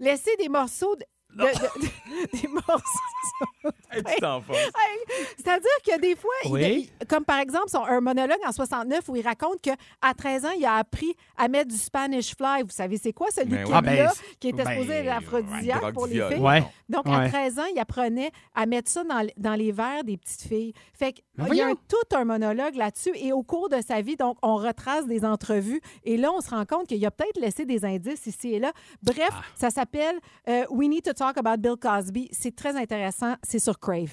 laissé 0.00 0.34
des 0.38 0.48
morceaux 0.48 0.96
de. 1.34 1.42
de- 1.42 1.80
de- 1.86 2.40
des 2.42 2.48
morceaux. 2.48 2.80
Hey, 3.90 4.02
tu 4.04 4.20
t'enfonces. 4.20 4.56
Hey, 4.56 5.24
C'est-à-dire 5.36 5.70
que 5.86 6.00
des 6.00 6.16
fois, 6.16 6.30
il- 6.44 6.50
Oui. 6.52 6.90
il- 7.00 7.06
comme 7.06 7.24
par 7.24 7.38
exemple 7.38 7.68
son, 7.68 7.84
un 7.84 8.00
monologue 8.00 8.38
en 8.46 8.50
69 8.52 9.08
où 9.08 9.16
il 9.16 9.22
raconte 9.22 9.60
qu'à 9.62 9.76
13 10.16 10.44
ans, 10.44 10.50
il 10.58 10.64
a 10.64 10.74
appris 10.74 11.14
à 11.36 11.46
mettre 11.48 11.70
du 11.70 11.76
Spanish 11.78 12.34
Fly. 12.36 12.62
Vous 12.64 12.70
savez, 12.70 12.98
c'est 12.98 13.12
quoi 13.12 13.28
ce 13.30 13.42
Ben 13.42 13.50
oui. 13.52 13.58
liquide-là 13.58 13.76
Ah, 13.78 13.82
ben, 13.82 14.10
qui 14.40 14.48
était 14.48 14.64
ben, 14.64 14.70
supposé 14.72 14.92
être 14.94 15.12
aphrodisiaque 15.12 15.92
pour 15.94 16.06
les 16.08 16.20
filles? 16.28 16.40
Ouais. 16.40 16.62
Donc, 16.88 17.06
à 17.06 17.18
Ouais. 17.20 17.28
13 17.28 17.58
ans, 17.60 17.64
il 17.72 17.78
apprenait 17.78 18.30
à 18.54 18.66
mettre 18.66 18.90
ça 18.90 19.04
dans, 19.04 19.26
dans 19.36 19.54
les 19.54 19.70
verres 19.72 20.04
des 20.04 20.16
petites 20.16 20.42
filles. 20.42 20.72
Fait 20.92 21.12
que, 21.12 21.20
Ben 21.36 21.46
il 21.50 21.54
y 21.56 21.60
a 21.62 21.68
un- 21.68 21.74
tout 21.74 22.16
un 22.16 22.24
monologue 22.24 22.74
là-dessus. 22.74 23.12
Et 23.14 23.32
au 23.32 23.42
cours 23.42 23.68
de 23.68 23.80
sa 23.80 24.00
vie, 24.02 24.16
donc, 24.16 24.36
on 24.42 24.56
retrace 24.56 25.06
des 25.06 25.24
entrevues. 25.24 25.80
Et 26.04 26.16
là, 26.16 26.30
on 26.32 26.40
se 26.40 26.50
rend 26.50 26.64
compte 26.66 26.88
qu'il 26.88 27.04
a 27.06 27.10
peut-être 27.10 27.40
laissé 27.40 27.64
des 27.64 27.84
indices 27.84 28.26
ici 28.26 28.54
et 28.54 28.58
là. 28.58 28.72
Bref, 29.02 29.30
Ah. 29.32 29.42
ça 29.54 29.70
s'appelle 29.70 30.18
euh, 30.48 30.64
We 30.70 30.88
Need 30.88 31.04
to 31.04 31.12
Talk 31.12 31.23
About 31.36 31.58
Bill 31.58 31.76
Cosby. 31.80 32.28
C'est 32.32 32.54
très 32.54 32.76
intéressant. 32.76 33.36
C'est 33.42 33.58
sur 33.58 33.78
Crave. 33.78 34.12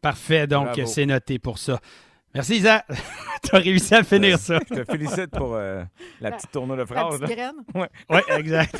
Parfait, 0.00 0.46
donc 0.46 0.66
Bravo. 0.66 0.86
c'est 0.86 1.06
noté 1.06 1.38
pour 1.38 1.58
ça. 1.58 1.80
Merci, 2.34 2.56
Isa. 2.58 2.84
tu 3.42 3.56
as 3.56 3.58
réussi 3.58 3.94
à 3.94 4.02
finir 4.04 4.38
ça. 4.38 4.58
Je 4.70 4.74
te 4.76 4.84
félicite 4.84 5.30
pour 5.30 5.54
euh, 5.54 5.82
la 6.20 6.32
petite 6.32 6.50
tournure 6.50 6.76
de 6.76 6.80
La 6.82 6.86
phrase. 6.86 7.18
petite 7.18 7.36
là. 7.36 7.52
graine. 7.52 7.86
Oui, 8.10 8.20
exact. 8.36 8.76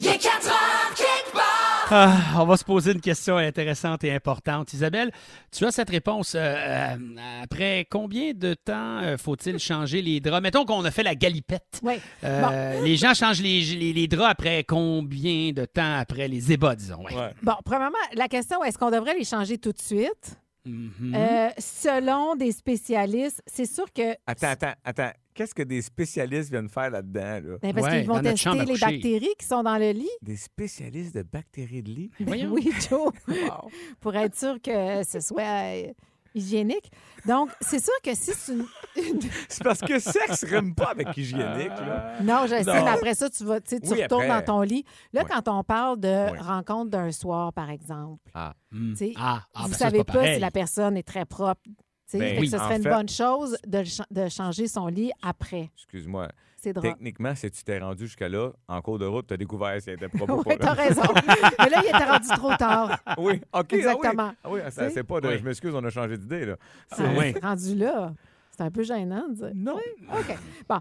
Il 0.00 0.08
est 0.08 0.18
4 0.18 0.46
heures 0.48 1.32
part. 1.32 1.65
Ah, 1.88 2.16
on 2.40 2.44
va 2.46 2.56
se 2.56 2.64
poser 2.64 2.92
une 2.92 3.00
question 3.00 3.36
intéressante 3.36 4.02
et 4.02 4.12
importante. 4.12 4.72
Isabelle, 4.72 5.12
tu 5.56 5.64
as 5.64 5.70
cette 5.70 5.90
réponse. 5.90 6.34
euh, 6.34 6.38
euh, 6.56 6.96
après 7.44 7.86
combien 7.90 8.32
de 8.34 8.54
temps 8.54 8.98
euh, 9.02 9.16
faut-il 9.16 9.58
changer 9.58 10.02
les 10.02 10.18
draps? 10.20 10.42
Mettons 10.42 10.64
qu'on 10.64 10.84
a 10.84 10.90
fait 10.90 11.04
la 11.04 11.14
galipette. 11.14 11.80
Oui. 11.82 11.94
Euh, 12.24 12.82
Les 12.82 12.96
gens 12.96 13.14
changent 13.14 13.40
les, 13.42 13.60
les- 13.60 13.92
les 13.92 14.08
draps 14.08 14.30
après 14.32 14.64
combien 14.64 15.52
de 15.52 15.64
temps 15.64 15.96
après 15.98 16.26
les 16.28 16.50
ébats, 16.52 16.74
disons? 16.74 17.04
Ouais. 17.04 17.14
Ouais. 17.14 17.34
Bon, 17.42 17.54
premièrement, 17.64 17.96
la 18.14 18.26
question, 18.28 18.64
est-ce 18.64 18.78
qu'on 18.78 18.90
devrait 18.90 19.14
les 19.16 19.24
changer 19.24 19.58
tout 19.58 19.72
de 19.72 19.80
suite? 19.80 20.40
Mhm. 20.64 21.14
Euh, 21.14 21.48
selon 21.58 22.34
des 22.34 22.50
spécialistes, 22.50 23.40
c'est 23.46 23.72
sûr 23.72 23.84
que 23.94 24.16
Attends, 24.26 24.48
attends, 24.48 24.74
attends. 24.84 25.12
Qu'est-ce 25.36 25.54
que 25.54 25.62
des 25.62 25.82
spécialistes 25.82 26.50
viennent 26.50 26.68
faire 26.68 26.90
là-dedans? 26.90 27.40
Là? 27.50 27.58
Ben, 27.62 27.74
parce 27.74 27.86
Ouais, 27.86 27.98
qu'ils 28.00 28.08
vont 28.08 28.20
tester 28.22 28.50
les 28.52 28.64
coucher. 28.64 28.86
bactéries 28.86 29.34
qui 29.38 29.46
sont 29.46 29.62
dans 29.62 29.76
le 29.78 29.90
lit. 29.92 30.08
Des 30.22 30.36
spécialistes 30.36 31.14
de 31.14 31.22
bactéries 31.22 31.82
de 31.82 31.90
lit? 31.90 32.10
Voyons. 32.20 32.50
Oui, 32.54 32.70
Joe, 32.88 33.12
Wow. 33.28 33.70
pour 34.00 34.16
être 34.16 34.34
sûr 34.34 34.56
que 34.62 35.04
ce 35.04 35.20
soit 35.20 35.42
euh, 35.42 35.92
hygiénique. 36.34 36.90
Donc, 37.26 37.50
c'est 37.60 37.80
sûr 37.82 37.92
que 38.02 38.14
si 38.14 38.32
c'est 38.34 38.52
une... 38.52 38.64
une- 38.96 39.20
C'est 39.48 39.62
parce 39.62 39.80
que 39.80 39.98
sexe 39.98 40.44
rime 40.44 40.74
pas 40.74 40.92
avec 40.92 41.14
hygiénique. 41.16 41.68
Là. 41.68 42.14
Non, 42.22 42.42
je 42.44 42.56
sais, 42.56 42.64
mais 42.64 42.88
après 42.88 43.14
ça, 43.14 43.28
tu, 43.28 43.44
vas, 43.44 43.60
tu, 43.60 43.76
sais, 43.76 43.80
tu 43.80 43.90
Oui, 43.92 44.02
retournes 44.02 44.22
après. 44.30 44.40
dans 44.40 44.54
ton 44.54 44.60
lit. 44.62 44.84
Là, 45.12 45.24
quand 45.24 45.48
on 45.48 45.62
parle 45.64 46.00
de 46.00 46.38
rencontre 46.42 46.90
d'un 46.90 47.10
soir, 47.12 47.52
par 47.52 47.68
exemple, 47.70 48.22
Ah. 48.34 48.54
Tu 48.72 48.96
sais, 48.96 49.12
Ah, 49.16 49.42
ah, 49.54 49.62
vous 49.62 49.62
ben 49.64 49.68
ne 49.68 49.72
ça, 49.74 49.78
c'est 49.78 49.84
savez 49.84 50.04
pas, 50.04 50.34
si 50.34 50.40
la 50.40 50.50
personne 50.50 50.96
est 50.96 51.02
très 51.06 51.24
propre. 51.26 51.60
Sais. 52.06 52.18
Ben 52.18 52.28
Fait 52.30 52.36
que 52.36 52.40
oui, 52.40 52.48
ce 52.48 52.56
en 52.56 52.58
serait 52.60 52.76
une 52.76 52.82
fait- 52.82 52.90
bonne 52.90 53.08
chose 53.08 53.56
de, 53.66 53.82
de 54.10 54.28
changer 54.28 54.68
son 54.68 54.86
lit 54.88 55.10
après. 55.22 55.70
Excuse-moi. 55.76 56.28
C'est 56.58 56.72
drôle. 56.72 56.90
Techniquement, 56.90 57.34
si 57.34 57.50
tu 57.50 57.62
t'es 57.62 57.78
rendu 57.78 58.06
jusqu'à 58.06 58.28
là, 58.28 58.50
en 58.66 58.80
cours 58.80 58.98
de 58.98 59.04
route, 59.06 59.26
tu 59.28 59.34
as 59.34 59.36
découvert 59.36 59.80
si 59.80 59.90
elle 59.90 59.96
était 59.96 60.08
propre 60.08 60.34
ou 60.38 60.42
Oui, 60.46 60.56
t'as 60.58 60.72
raison. 60.72 61.02
mais 61.58 61.68
là, 61.70 61.82
il 61.84 61.88
était 61.88 62.04
rendu 62.04 62.28
trop 62.28 62.56
tard. 62.56 62.98
Oui, 63.18 63.40
OK. 63.52 63.72
Exactement. 63.74 64.32
Ah 64.42 64.48
oui, 64.50 64.60
ah 64.62 64.66
oui 64.68 64.72
ça- 64.72 64.90
c'est 64.90 65.04
pas 65.04 65.20
de 65.20 65.28
Oui. 65.28 65.38
je 65.38 65.44
m'excuse, 65.44 65.74
on 65.74 65.84
a 65.84 65.90
changé 65.90 66.16
d'idée. 66.16 66.46
là. 66.46 66.56
Ah, 66.90 66.96
C'est- 66.96 67.18
oui. 67.18 67.34
Rendu 67.42 67.74
là. 67.76 68.12
C'est 68.50 68.62
un 68.62 68.70
peu 68.70 68.82
gênant 68.84 69.28
de 69.28 69.34
dire. 69.34 69.50
Non. 69.54 69.76
OK. 70.18 70.36
Bon, 70.66 70.78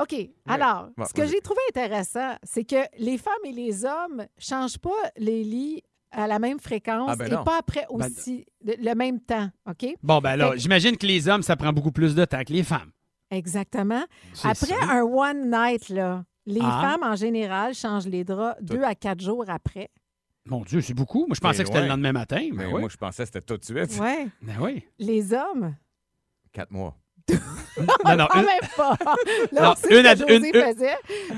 OK. 0.00 0.14
Alors, 0.46 0.90
Bon, 0.96 1.04
ce 1.04 1.12
que 1.12 1.26
j'ai 1.26 1.40
trouvé 1.40 1.58
intéressant, 1.70 2.36
c'est 2.44 2.62
que 2.64 2.76
les 2.98 3.18
femmes 3.18 3.34
et 3.44 3.50
les 3.52 3.84
hommes 3.84 4.24
changent 4.38 4.78
pas 4.78 4.90
les 5.16 5.42
lits 5.42 5.82
à 6.16 6.26
la 6.26 6.38
même 6.38 6.58
fréquence 6.58 7.10
Ah, 7.12 7.16
ben 7.16 7.26
et 7.32 7.44
pas 7.44 7.58
après 7.58 7.86
Ben, 7.90 8.06
aussi 8.06 8.46
le, 8.64 8.74
le 8.78 8.94
même 8.94 9.20
temps. 9.20 9.48
OK? 9.68 9.86
Bon, 10.02 10.18
ben 10.20 10.36
là, 10.36 10.52
Fait- 10.52 10.58
j'imagine 10.58 10.96
que 10.96 11.06
les 11.06 11.28
hommes, 11.28 11.42
ça 11.42 11.54
prend 11.56 11.72
beaucoup 11.72 11.92
plus 11.92 12.14
de 12.14 12.24
temps 12.24 12.42
que 12.42 12.52
les 12.52 12.64
femmes. 12.64 12.90
Exactement. 13.30 14.04
Après 14.44 14.66
ça. 14.66 14.74
un 14.90 15.02
one 15.02 15.50
night, 15.50 15.88
là, 15.90 16.24
les 16.46 16.60
Ah. 16.62 16.80
femmes 16.98 17.10
en 17.12 17.16
général 17.16 17.74
changent 17.74 18.06
les 18.06 18.24
draps 18.24 18.60
deux 18.62 18.82
à 18.82 18.94
quatre 18.94 19.20
jours 19.20 19.44
après. 19.48 19.90
Mon 20.46 20.62
Dieu, 20.62 20.80
c'est 20.80 20.94
beaucoup. 20.94 21.26
Moi, 21.26 21.34
je 21.34 21.40
pensais 21.40 21.58
Ben 21.58 21.62
que 21.64 21.68
c'était 21.70 21.82
le 21.82 21.88
lendemain 21.88 22.12
matin. 22.12 22.38
Mais 22.52 22.66
Mais 22.66 22.72
oui. 22.72 22.80
moi, 22.80 22.88
je 22.88 22.96
pensais 22.96 23.24
que 23.24 23.26
c'était 23.32 23.40
tout 23.40 23.56
de 23.58 23.64
suite. 23.64 24.00
Ouais. 24.00 24.28
Ben 24.42 24.54
oui. 24.60 24.84
Les 24.98 25.32
hommes, 25.34 25.74
Quatre 26.52 26.70
mois. 26.70 26.96
Non, 27.78 28.16
non, 28.16 28.28
une, 28.34 28.42
même 28.42 28.70
pas. 28.76 28.96
Là, 29.52 29.62
Non, 29.62 29.74
une 29.90 30.06
à- 30.06 30.14
une- 30.14 30.44
une- 30.46 30.52
faisait. 30.52 30.96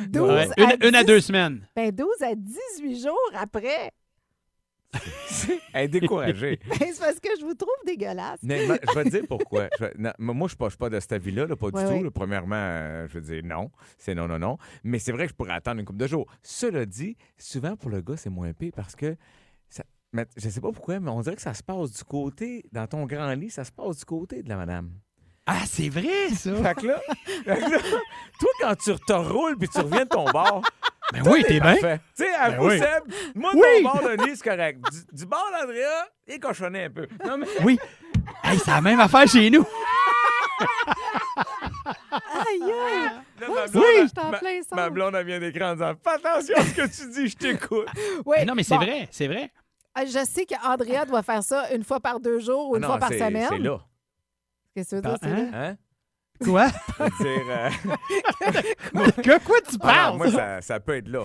12 0.09 0.31
ouais, 0.31 0.49
à 0.63 0.75
une- 0.75 0.85
une 0.89 0.95
à 0.95 1.01
10 1.03 1.07
deux 1.07 1.21
semaines. 1.21 1.67
Ben 1.75 1.91
12 1.91 2.07
à 2.23 2.35
18 2.37 3.03
jours 3.03 3.17
après. 3.35 3.91
Elle 5.75 5.85
est 5.85 5.89
découragée. 5.89 6.59
Ben, 6.69 6.89
c'est 6.93 6.99
parce 7.01 7.21
que 7.21 7.29
je 7.39 7.45
vous 7.45 7.55
trouve 7.55 7.71
dégueulasse. 7.87 8.41
Mais 8.43 8.67
je 8.67 8.95
vais 8.95 9.05
te 9.05 9.09
dire 9.11 9.23
pourquoi. 9.29 9.69
Je 9.79 9.85
vais- 9.85 9.93
non, 9.99 10.13
moi, 10.19 10.49
je 10.49 10.55
ne 10.63 10.69
suis 10.71 10.79
pas, 10.79 10.89
de 10.91 10.99
cette 11.01 11.13
avis-là, 11.13 11.47
là, 11.47 11.57
pas 11.57 11.71
du 11.71 11.77
Ouais, 11.77 11.85
tout. 11.85 11.91
ouais. 11.91 12.03
là. 12.03 12.11
Premièrement, 12.11 12.57
euh, 12.57 13.07
je 13.09 13.15
veux 13.15 13.21
dire 13.21 13.43
non. 13.45 13.71
C'est 13.99 14.15
non, 14.15 14.27
non, 14.29 14.39
non. 14.39 14.57
Mais 14.85 14.99
c'est 14.99 15.13
vrai 15.13 15.25
que 15.27 15.31
je 15.33 15.37
pourrais 15.37 15.53
attendre 15.53 15.81
une 15.81 15.87
couple 15.87 15.99
de 15.99 16.07
jours. 16.07 16.27
Cela 16.43 16.87
dit, 16.87 17.17
souvent 17.37 17.77
pour 17.77 17.91
le 17.91 18.01
gars, 18.01 18.17
c'est 18.17 18.31
moins 18.31 18.53
pire 18.53 18.73
parce 18.75 18.97
que. 18.97 19.17
Ça, 19.69 19.85
mais 20.13 20.27
je 20.37 20.49
sais 20.49 20.61
pas 20.63 20.73
pourquoi, 20.73 20.99
mais 21.01 21.11
on 21.11 21.21
dirait 21.21 21.37
que 21.37 21.43
ça 21.43 21.53
se 21.55 21.63
passe 21.63 21.93
du 21.93 22.05
côté, 22.05 22.65
dans 22.73 22.87
ton 22.87 23.05
grand 23.05 23.33
lit, 23.35 23.51
ça 23.51 23.65
se 23.65 23.73
passe 23.73 23.99
du 23.99 24.05
côté 24.07 24.43
de 24.43 24.49
la 24.49 24.57
madame. 24.57 24.91
Ah, 25.51 25.63
c'est 25.67 25.89
vrai, 25.89 26.29
ça. 26.35 26.55
Fait 26.63 26.75
que 26.75 26.87
là, 26.87 27.01
fait 27.25 27.43
que 27.57 27.71
là, 27.71 27.79
toi, 28.39 28.51
quand 28.61 28.75
tu 28.77 28.95
te 29.07 29.13
roules 29.15 29.57
puis 29.57 29.69
tu 29.69 29.79
reviens 29.81 30.05
de 30.05 30.09
ton 30.09 30.25
bord, 30.31 30.63
Ben 31.13 31.23
oui, 31.27 31.43
t'es 31.47 31.59
bien. 31.61 31.75
Tu 31.77 31.81
sais, 32.15 32.35
à 32.35 32.51
Ben 32.51 32.59
vous, 32.61 32.69
oui. 32.69 32.79
Seb, 32.79 33.03
moi, 33.35 33.53
Oui. 33.55 33.63
ton 33.83 33.83
bord 33.83 34.03
de 34.03 34.25
lit, 34.27 34.37
c'est 34.37 34.45
correct. 34.51 34.79
Du, 34.93 35.17
du 35.17 35.27
bord 35.27 35.49
d'Andrea, 35.53 36.07
il 36.27 36.35
est 36.35 36.39
cochonné 36.39 36.85
un 36.85 36.91
peu. 36.91 37.07
Non, 37.25 37.39
mais... 37.39 37.47
Oui. 37.65 37.79
Hey, 38.45 38.59
c'est 38.59 38.71
la 38.71 38.81
même 38.83 39.01
affaire 39.01 39.27
chez 39.27 39.49
nous. 39.49 39.65
Aïe, 41.87 42.63
aïe! 42.63 43.11
Là, 43.41 43.49
ma 43.49 43.67
blonde, 43.67 43.71
Oui! 43.75 44.09
Je 44.15 44.21
en 44.21 44.31
ma- 44.31 44.39
plein 44.39 44.61
Ma 44.73 44.91
blonde, 44.91 45.15
elle 45.15 45.27
vient 45.27 45.39
d'écran 45.41 45.71
en 45.71 45.73
disant 45.75 45.93
Fais 46.03 46.11
attention 46.11 46.57
à 46.57 46.63
ce 46.63 46.75
que 46.75 46.87
tu 47.03 47.11
dis, 47.11 47.29
je 47.29 47.37
t'écoute. 47.37 47.87
Oui, 48.27 48.37
Mais 48.41 48.45
non, 48.45 48.55
mais 48.55 48.63
c'est 48.63 48.77
bon, 48.77 48.85
vrai, 48.85 49.09
c'est 49.11 49.27
vrai. 49.29 49.51
euh, 49.99 50.03
Je 50.07 50.25
sais 50.25 50.45
qu'Andrea 50.45 51.05
doit 51.07 51.23
faire 51.23 51.43
ça 51.43 51.73
une 51.75 51.85
fois 51.85 52.01
par 52.01 52.21
deux 52.21 52.41
jours 52.41 52.71
ou 52.71 52.77
une 52.77 52.85
Ah 52.85 52.87
fois 52.89 52.97
non, 52.97 53.01
par 53.01 53.11
semaine. 53.13 53.47
C'est 53.49 53.59
là. 53.59 53.79
Qu'est-ce 54.75 54.91
que 54.91 54.97
tu 54.97 54.97
veux 54.97 55.03
dire, 55.03 55.19
c'est 55.23 55.29
là? 55.31 55.59
Hein? 55.69 55.77
Quoi? 56.45 56.67
Dire, 57.21 57.43
euh, 57.49 57.71
que 59.23 59.39
quoi 59.45 59.61
tu 59.69 59.77
ah 59.81 60.11
non, 60.13 60.17
parles? 60.17 60.17
moi, 60.17 60.31
ça, 60.31 60.61
ça 60.63 60.81
peut 60.81 60.97
être 60.97 61.09
là. 61.09 61.25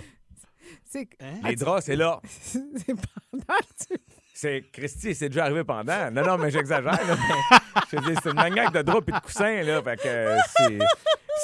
Les 1.44 1.56
draps, 1.56 1.86
c'est 1.86 1.96
là. 1.96 2.20
c'est 2.28 2.60
pendant 2.88 3.60
tu- 3.90 3.98
C'est 4.34 4.64
Christy, 4.72 5.14
c'est 5.16 5.30
déjà 5.30 5.46
arrivé 5.46 5.64
pendant. 5.64 6.12
Non, 6.12 6.24
non, 6.26 6.38
mais 6.38 6.52
j'exagère. 6.52 7.00
je 7.92 7.96
veux 7.98 8.02
dire, 8.12 8.20
c'est 8.24 8.30
une 8.30 8.36
maniaque 8.36 8.74
de 8.74 8.82
drap 8.82 9.02
et 9.08 9.12
de 9.12 9.20
coussin. 9.20 9.62
Là, 9.64 9.82
fait 9.82 9.98
que 9.98 10.08
euh, 10.08 10.38
c'est- 10.58 10.80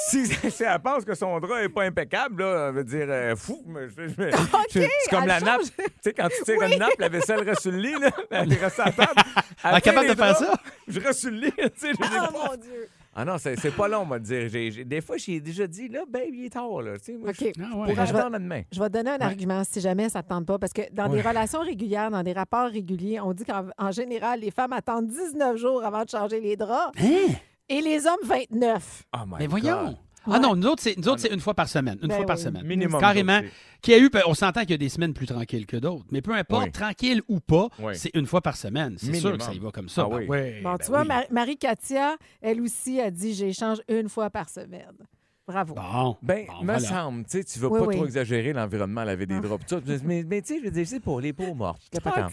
si, 0.09 0.25
si 0.51 0.63
elle 0.63 0.79
pense 0.79 1.03
que 1.05 1.15
son 1.15 1.39
drap 1.39 1.61
n'est 1.61 1.69
pas 1.69 1.83
impeccable, 1.83 2.43
là, 2.43 2.67
elle 2.69 2.75
veut 2.75 2.83
dire 2.83 3.05
euh, 3.09 3.35
fou. 3.35 3.63
je- 3.95 4.79
c'est 4.81 4.89
comme 5.09 5.25
la 5.27 5.39
nappe. 5.39 5.61
Tu 5.61 5.83
sais, 6.01 6.13
quand 6.13 6.27
tu 6.29 6.43
tires 6.43 6.61
une 6.61 6.77
nappe, 6.79 6.99
la 6.99 7.09
vaisselle 7.09 7.41
reste 7.47 7.61
sur 7.61 7.71
le 7.71 7.77
lit, 7.79 7.93
là, 7.99 8.09
elle 8.31 8.53
reste 8.53 8.79
à 8.79 8.85
la 8.85 8.91
table. 8.91 9.13
Elle 9.15 9.43
Ah, 9.63 9.81
capable 9.81 10.07
de 10.09 10.15
faire 10.15 10.33
draps, 10.33 10.39
ça? 10.39 10.53
Je 10.87 10.99
reste 10.99 11.19
sur 11.19 11.31
le 11.31 11.37
lit. 11.37 11.53
Oh 11.57 12.31
mon 12.33 12.55
Dieu! 12.55 12.87
Ah 13.21 13.25
non, 13.25 13.37
c'est 13.37 13.59
c'est 13.59 13.71
pas 13.75 13.87
long, 13.89 14.05
moi, 14.05 14.17
de 14.17 14.23
dire. 14.23 14.47
J'ai- 14.47 14.71
j'ai- 14.71 14.85
des 14.85 15.01
fois, 15.01 15.17
j'ai 15.17 15.41
déjà 15.41 15.67
dit, 15.67 15.89
là, 15.89 16.03
babe, 16.09 16.23
il 16.33 16.45
est 16.45 16.49
tard. 16.51 16.81
Là, 16.81 16.97
tu 16.97 17.03
sais, 17.05 17.17
moi, 17.17 17.31
OK. 17.31 17.35
je 17.39 17.45
Ah 17.61 17.75
ouais. 17.75 17.93
pourrais 17.93 18.07
Je 18.07 18.13
vais- 18.13 18.19
attendre 18.19 18.39
demain. 18.39 18.61
Je 18.71 18.79
vais 18.79 18.87
te 18.87 18.93
donner 18.93 19.11
un 19.11 19.19
argument 19.19 19.61
si 19.65 19.81
jamais 19.81 20.07
ça 20.07 20.19
ne 20.19 20.23
te 20.23 20.29
tente 20.29 20.45
pas. 20.45 20.57
Parce 20.57 20.71
que 20.71 20.83
dans 20.93 21.09
des 21.09 21.21
relations 21.21 21.59
régulières, 21.59 22.09
dans 22.11 22.23
des 22.23 22.31
rapports 22.33 22.69
réguliers, 22.69 23.19
on 23.19 23.33
dit 23.33 23.43
qu'en 23.43 23.65
en 23.77 23.91
général, 23.91 24.39
les 24.39 24.51
femmes 24.51 24.71
attendent 24.73 25.07
19 25.07 25.57
jours 25.57 25.83
avant 25.83 26.05
de 26.05 26.09
changer 26.09 26.39
les 26.39 26.55
draps 26.55 26.93
Hein? 27.01 27.33
et 27.67 27.81
les 27.81 28.07
hommes 28.07 28.23
29. 28.23 29.03
Oh 29.13 29.25
my 29.27 29.35
Mais 29.39 29.47
voyons. 29.47 29.83
God. 29.85 29.95
Ah 30.25 30.39
non, 30.39 30.55
nous 30.55 30.67
autres, 30.67 30.81
c'est 30.83 30.97
nous 30.97 31.07
autres, 31.07 31.21
c'est 31.21 31.33
une 31.33 31.39
fois 31.39 31.53
par 31.53 31.67
semaine. 31.69 31.97
Une 32.01 32.09
Ben 32.09 32.17
fois 32.17 32.25
par 32.25 32.37
semaine. 32.37 32.65
Minimum. 32.65 32.99
Carrément. 32.99 33.41
Qui 33.81 33.93
a 33.93 33.99
eu, 33.99 34.09
on 34.27 34.33
s'entend 34.33 34.61
qu'il 34.61 34.71
y 34.71 34.73
a 34.73 34.77
des 34.77 34.89
semaines 34.89 35.13
plus 35.13 35.25
tranquilles 35.25 35.65
que 35.65 35.77
d'autres. 35.77 36.03
Mais 36.11 36.21
peu 36.21 36.33
importe, 36.33 36.65
Oui. 36.65 36.71
tranquille 36.71 37.21
ou 37.29 37.39
pas, 37.39 37.69
Oui. 37.79 37.93
c'est 37.95 38.13
une 38.13 38.25
fois 38.25 38.41
par 38.41 38.57
semaine. 38.57 38.95
C'est 38.97 39.13
sûr 39.15 39.37
que 39.37 39.43
ça 39.43 39.53
y 39.53 39.59
va 39.59 39.71
comme 39.71 39.87
ça. 39.89 40.03
Ah 40.05 40.09
Ben 40.09 40.27
Bon, 40.27 40.71
ben 40.71 40.77
tu 40.77 40.87
vois, 40.87 41.01
oui. 41.01 41.07
Mar- 41.07 41.23
Marie-Katia, 41.31 42.17
elle 42.41 42.61
aussi, 42.61 42.99
a 42.99 43.09
dit 43.09 43.33
j'échange 43.33 43.77
une 43.87 44.09
fois 44.09 44.29
par 44.29 44.49
semaine. 44.49 44.91
Bravo. 45.49 45.73
Bon. 45.73 46.17
Ben, 46.21 46.45
bon, 46.47 46.59
me 46.61 46.63
voilà. 46.65 46.79
semble, 46.79 47.23
tu 47.25 47.37
sais, 47.39 47.43
tu 47.43 47.57
veux 47.59 47.67
Oui, 47.69 47.79
pas 47.79 47.85
oui. 47.87 47.95
trop 47.95 48.05
exagérer 48.05 48.53
l'environnement, 48.53 49.03
laver 49.03 49.25
des 49.25 49.35
Ah. 49.35 49.41
draps. 49.41 49.65
tout 49.65 49.81
ça. 49.85 49.93
Mais, 50.05 50.23
mais 50.27 50.41
tu 50.41 50.53
sais, 50.53 50.59
je 50.59 50.65
veux 50.65 50.71
dire, 50.71 50.85
c'est 50.87 50.99
pour 50.99 51.19
les 51.19 51.33
peaux 51.33 51.53
mortes. 51.55 51.81
C'est 51.91 52.01
pas 52.03 52.11
tant. 52.11 52.27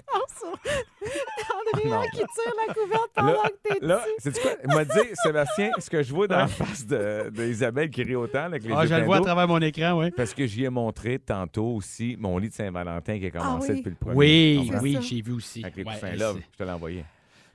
Non. 1.84 2.00
qui 2.10 2.18
tire 2.18 2.54
la 2.66 2.74
couverte 2.74 3.10
pendant 3.14 3.32
Là, 3.32 3.50
que 3.50 3.68
t'es 3.74 3.86
là 3.86 3.96
dessus. 3.96 4.10
c'est 4.18 4.40
quoi? 4.42 4.50
Il 4.64 4.74
m'a 4.74 4.84
dit, 4.84 5.00
Sébastien, 5.22 5.70
ce 5.78 5.90
que 5.90 6.02
je 6.02 6.12
vois 6.14 6.26
dans 6.26 6.38
la 6.38 6.46
face 6.46 6.86
de, 6.86 7.30
de 7.30 7.44
Isabelle 7.44 7.90
qui 7.90 8.02
rit 8.02 8.16
autant 8.16 8.44
avec 8.44 8.64
les 8.64 8.72
Ah, 8.74 8.86
je 8.86 8.94
le 8.94 9.04
vois 9.04 9.18
à 9.18 9.20
travers 9.20 9.46
mon 9.46 9.60
écran, 9.60 9.92
oui. 9.98 10.10
Parce 10.10 10.32
que 10.34 10.46
j'y 10.46 10.64
ai 10.64 10.70
montré 10.70 11.18
tantôt 11.18 11.66
aussi 11.74 12.16
mon 12.18 12.38
lit 12.38 12.48
de 12.48 12.54
Saint-Valentin 12.54 13.18
qui 13.18 13.26
a 13.26 13.30
commencé 13.30 13.68
Ah 13.68 13.72
oui? 13.72 13.78
depuis 13.78 13.90
le 13.90 13.96
premier. 13.96 14.16
Oui, 14.16 14.70
oui, 14.80 14.98
j'ai 15.02 15.20
vu 15.22 15.32
aussi. 15.32 15.62
Avec 15.62 15.76
les 15.76 15.84
Ouais, 15.84 15.92
coussins 15.94 16.14
là, 16.16 16.32
je 16.52 16.56
te 16.58 16.62
l'ai 16.64 16.70
envoyé. 16.70 17.04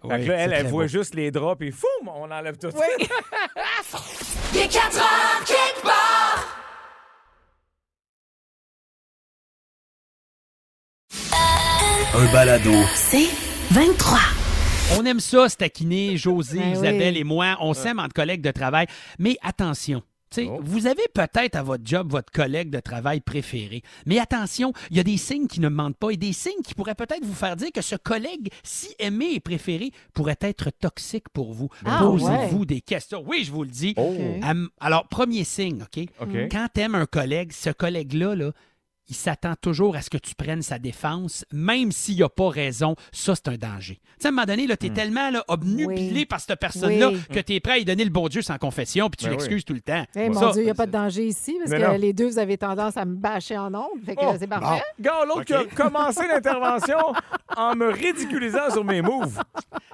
Ouais, 0.03 0.19
fait 0.19 0.25
que 0.25 0.31
là, 0.31 0.37
elle, 0.37 0.53
elle 0.53 0.67
voit 0.67 0.83
beau. 0.83 0.87
juste 0.89 1.15
les 1.15 1.31
draps, 1.31 1.57
puis 1.59 1.71
foum, 1.71 2.07
on 2.07 2.29
enlève 2.31 2.57
tout 2.57 2.71
ça. 2.71 2.77
Oui. 2.77 3.07
Il 4.53 4.59
est 4.59 4.67
4 4.67 4.97
heures 4.97 5.45
quelque 5.45 5.83
part. 5.83 6.57
Un 12.13 12.33
balado. 12.33 12.71
C'est 12.95 13.29
23. 13.71 14.19
On 14.97 15.05
aime 15.05 15.21
ça, 15.21 15.47
se 15.47 15.55
taquiner, 15.55 16.17
José, 16.17 16.59
Ben 16.59 16.71
Isabelle 16.73 17.13
oui. 17.13 17.19
et 17.21 17.23
moi. 17.23 17.55
On 17.61 17.73
s'aime 17.73 17.99
entre 17.99 18.13
collègues 18.13 18.41
de 18.41 18.51
travail. 18.51 18.87
Mais 19.17 19.37
attention. 19.41 20.03
Oh. 20.37 20.59
Vous 20.63 20.87
avez 20.87 21.03
peut-être 21.13 21.55
à 21.55 21.63
votre 21.63 21.85
job 21.85 22.11
votre 22.11 22.31
collègue 22.31 22.69
de 22.69 22.79
travail 22.79 23.21
préféré. 23.21 23.83
Mais 24.05 24.19
attention, 24.19 24.73
il 24.89 24.97
y 24.97 24.99
a 24.99 25.03
des 25.03 25.17
signes 25.17 25.47
qui 25.47 25.59
ne 25.59 25.69
mentent 25.69 25.97
pas 25.97 26.11
et 26.11 26.17
des 26.17 26.33
signes 26.33 26.61
qui 26.63 26.73
pourraient 26.73 26.95
peut-être 26.95 27.25
vous 27.25 27.33
faire 27.33 27.55
dire 27.55 27.71
que 27.73 27.81
ce 27.81 27.95
collègue 27.95 28.49
si 28.63 28.95
aimé 28.99 29.29
et 29.33 29.39
préféré 29.39 29.91
pourrait 30.13 30.37
être 30.41 30.69
toxique 30.71 31.29
pour 31.29 31.53
vous. 31.53 31.69
Ah, 31.85 31.99
Posez-vous 32.01 32.65
des 32.65 32.81
questions. 32.81 33.23
Oui, 33.25 33.43
je 33.45 33.51
vous 33.51 33.63
le 33.63 33.69
dis. 33.69 33.93
Oh. 33.97 34.13
Alors, 34.79 35.07
premier 35.07 35.43
signe, 35.43 35.83
OK? 35.83 36.05
Quand 36.51 36.67
tu 36.73 36.81
aimes 36.81 36.95
un 36.95 37.05
collègue, 37.05 37.51
ce 37.51 37.69
collègue-là, 37.69 38.35
là, 38.35 38.51
il 39.11 39.15
s'attend 39.15 39.55
toujours 39.59 39.95
à 39.97 40.01
ce 40.01 40.09
que 40.09 40.17
tu 40.17 40.33
prennes 40.35 40.61
sa 40.61 40.79
défense, 40.79 41.45
même 41.51 41.91
s'il 41.91 42.17
n'a 42.19 42.29
pas 42.29 42.49
raison. 42.49 42.95
Ça, 43.11 43.35
c'est 43.35 43.49
un 43.49 43.57
danger. 43.57 43.95
Tu 43.95 44.09
sais, 44.19 44.27
à 44.27 44.29
un 44.29 44.31
moment 44.31 44.45
donné, 44.45 44.65
tu 44.77 44.85
es 44.85 44.89
tellement 44.89 45.29
là, 45.29 45.43
obnubilé 45.49 46.11
Oui. 46.21 46.25
par 46.25 46.39
cette 46.39 46.57
personne-là 46.59 47.09
Oui. 47.09 47.21
que 47.31 47.39
tu 47.41 47.53
es 47.55 47.59
prêt 47.59 47.73
à 47.73 47.77
lui 47.77 47.85
donner 47.85 48.05
le 48.05 48.09
bon 48.09 48.27
Dieu 48.29 48.41
sans 48.41 48.57
confession, 48.57 49.09
puis 49.09 49.17
tu 49.17 49.25
Ben 49.25 49.31
l'excuses 49.31 49.65
tout 49.65 49.73
le 49.73 49.81
temps. 49.81 50.05
Eh, 50.15 50.29
mon 50.29 50.39
Ça, 50.39 50.51
Dieu, 50.53 50.61
il 50.61 50.65
n'y 50.65 50.71
a 50.71 50.75
pas 50.75 50.85
de 50.87 50.91
danger 50.91 51.25
ici, 51.27 51.57
parce 51.59 51.69
Mais 51.71 51.79
que 51.79 51.85
non. 51.85 51.97
les 51.97 52.13
deux, 52.13 52.27
vous 52.29 52.39
avez 52.39 52.57
tendance 52.57 52.95
à 52.95 53.03
me 53.05 53.15
bâcher 53.15 53.57
en 53.57 53.73
ondes. 53.75 53.99
Fait 54.05 54.15
que 54.15 54.21
Oh, 54.23 54.33
c'est 54.39 54.47
parfait. 54.47 54.81
Gars, 54.99 55.25
l'autre 55.27 55.43
qui 55.43 55.53
a 55.53 55.65
commencé 55.65 56.21
l'intervention 56.27 56.97
en 57.57 57.75
me 57.75 57.87
ridiculisant 57.91 58.69
sur 58.71 58.85
mes 58.85 59.01
moves. 59.01 59.39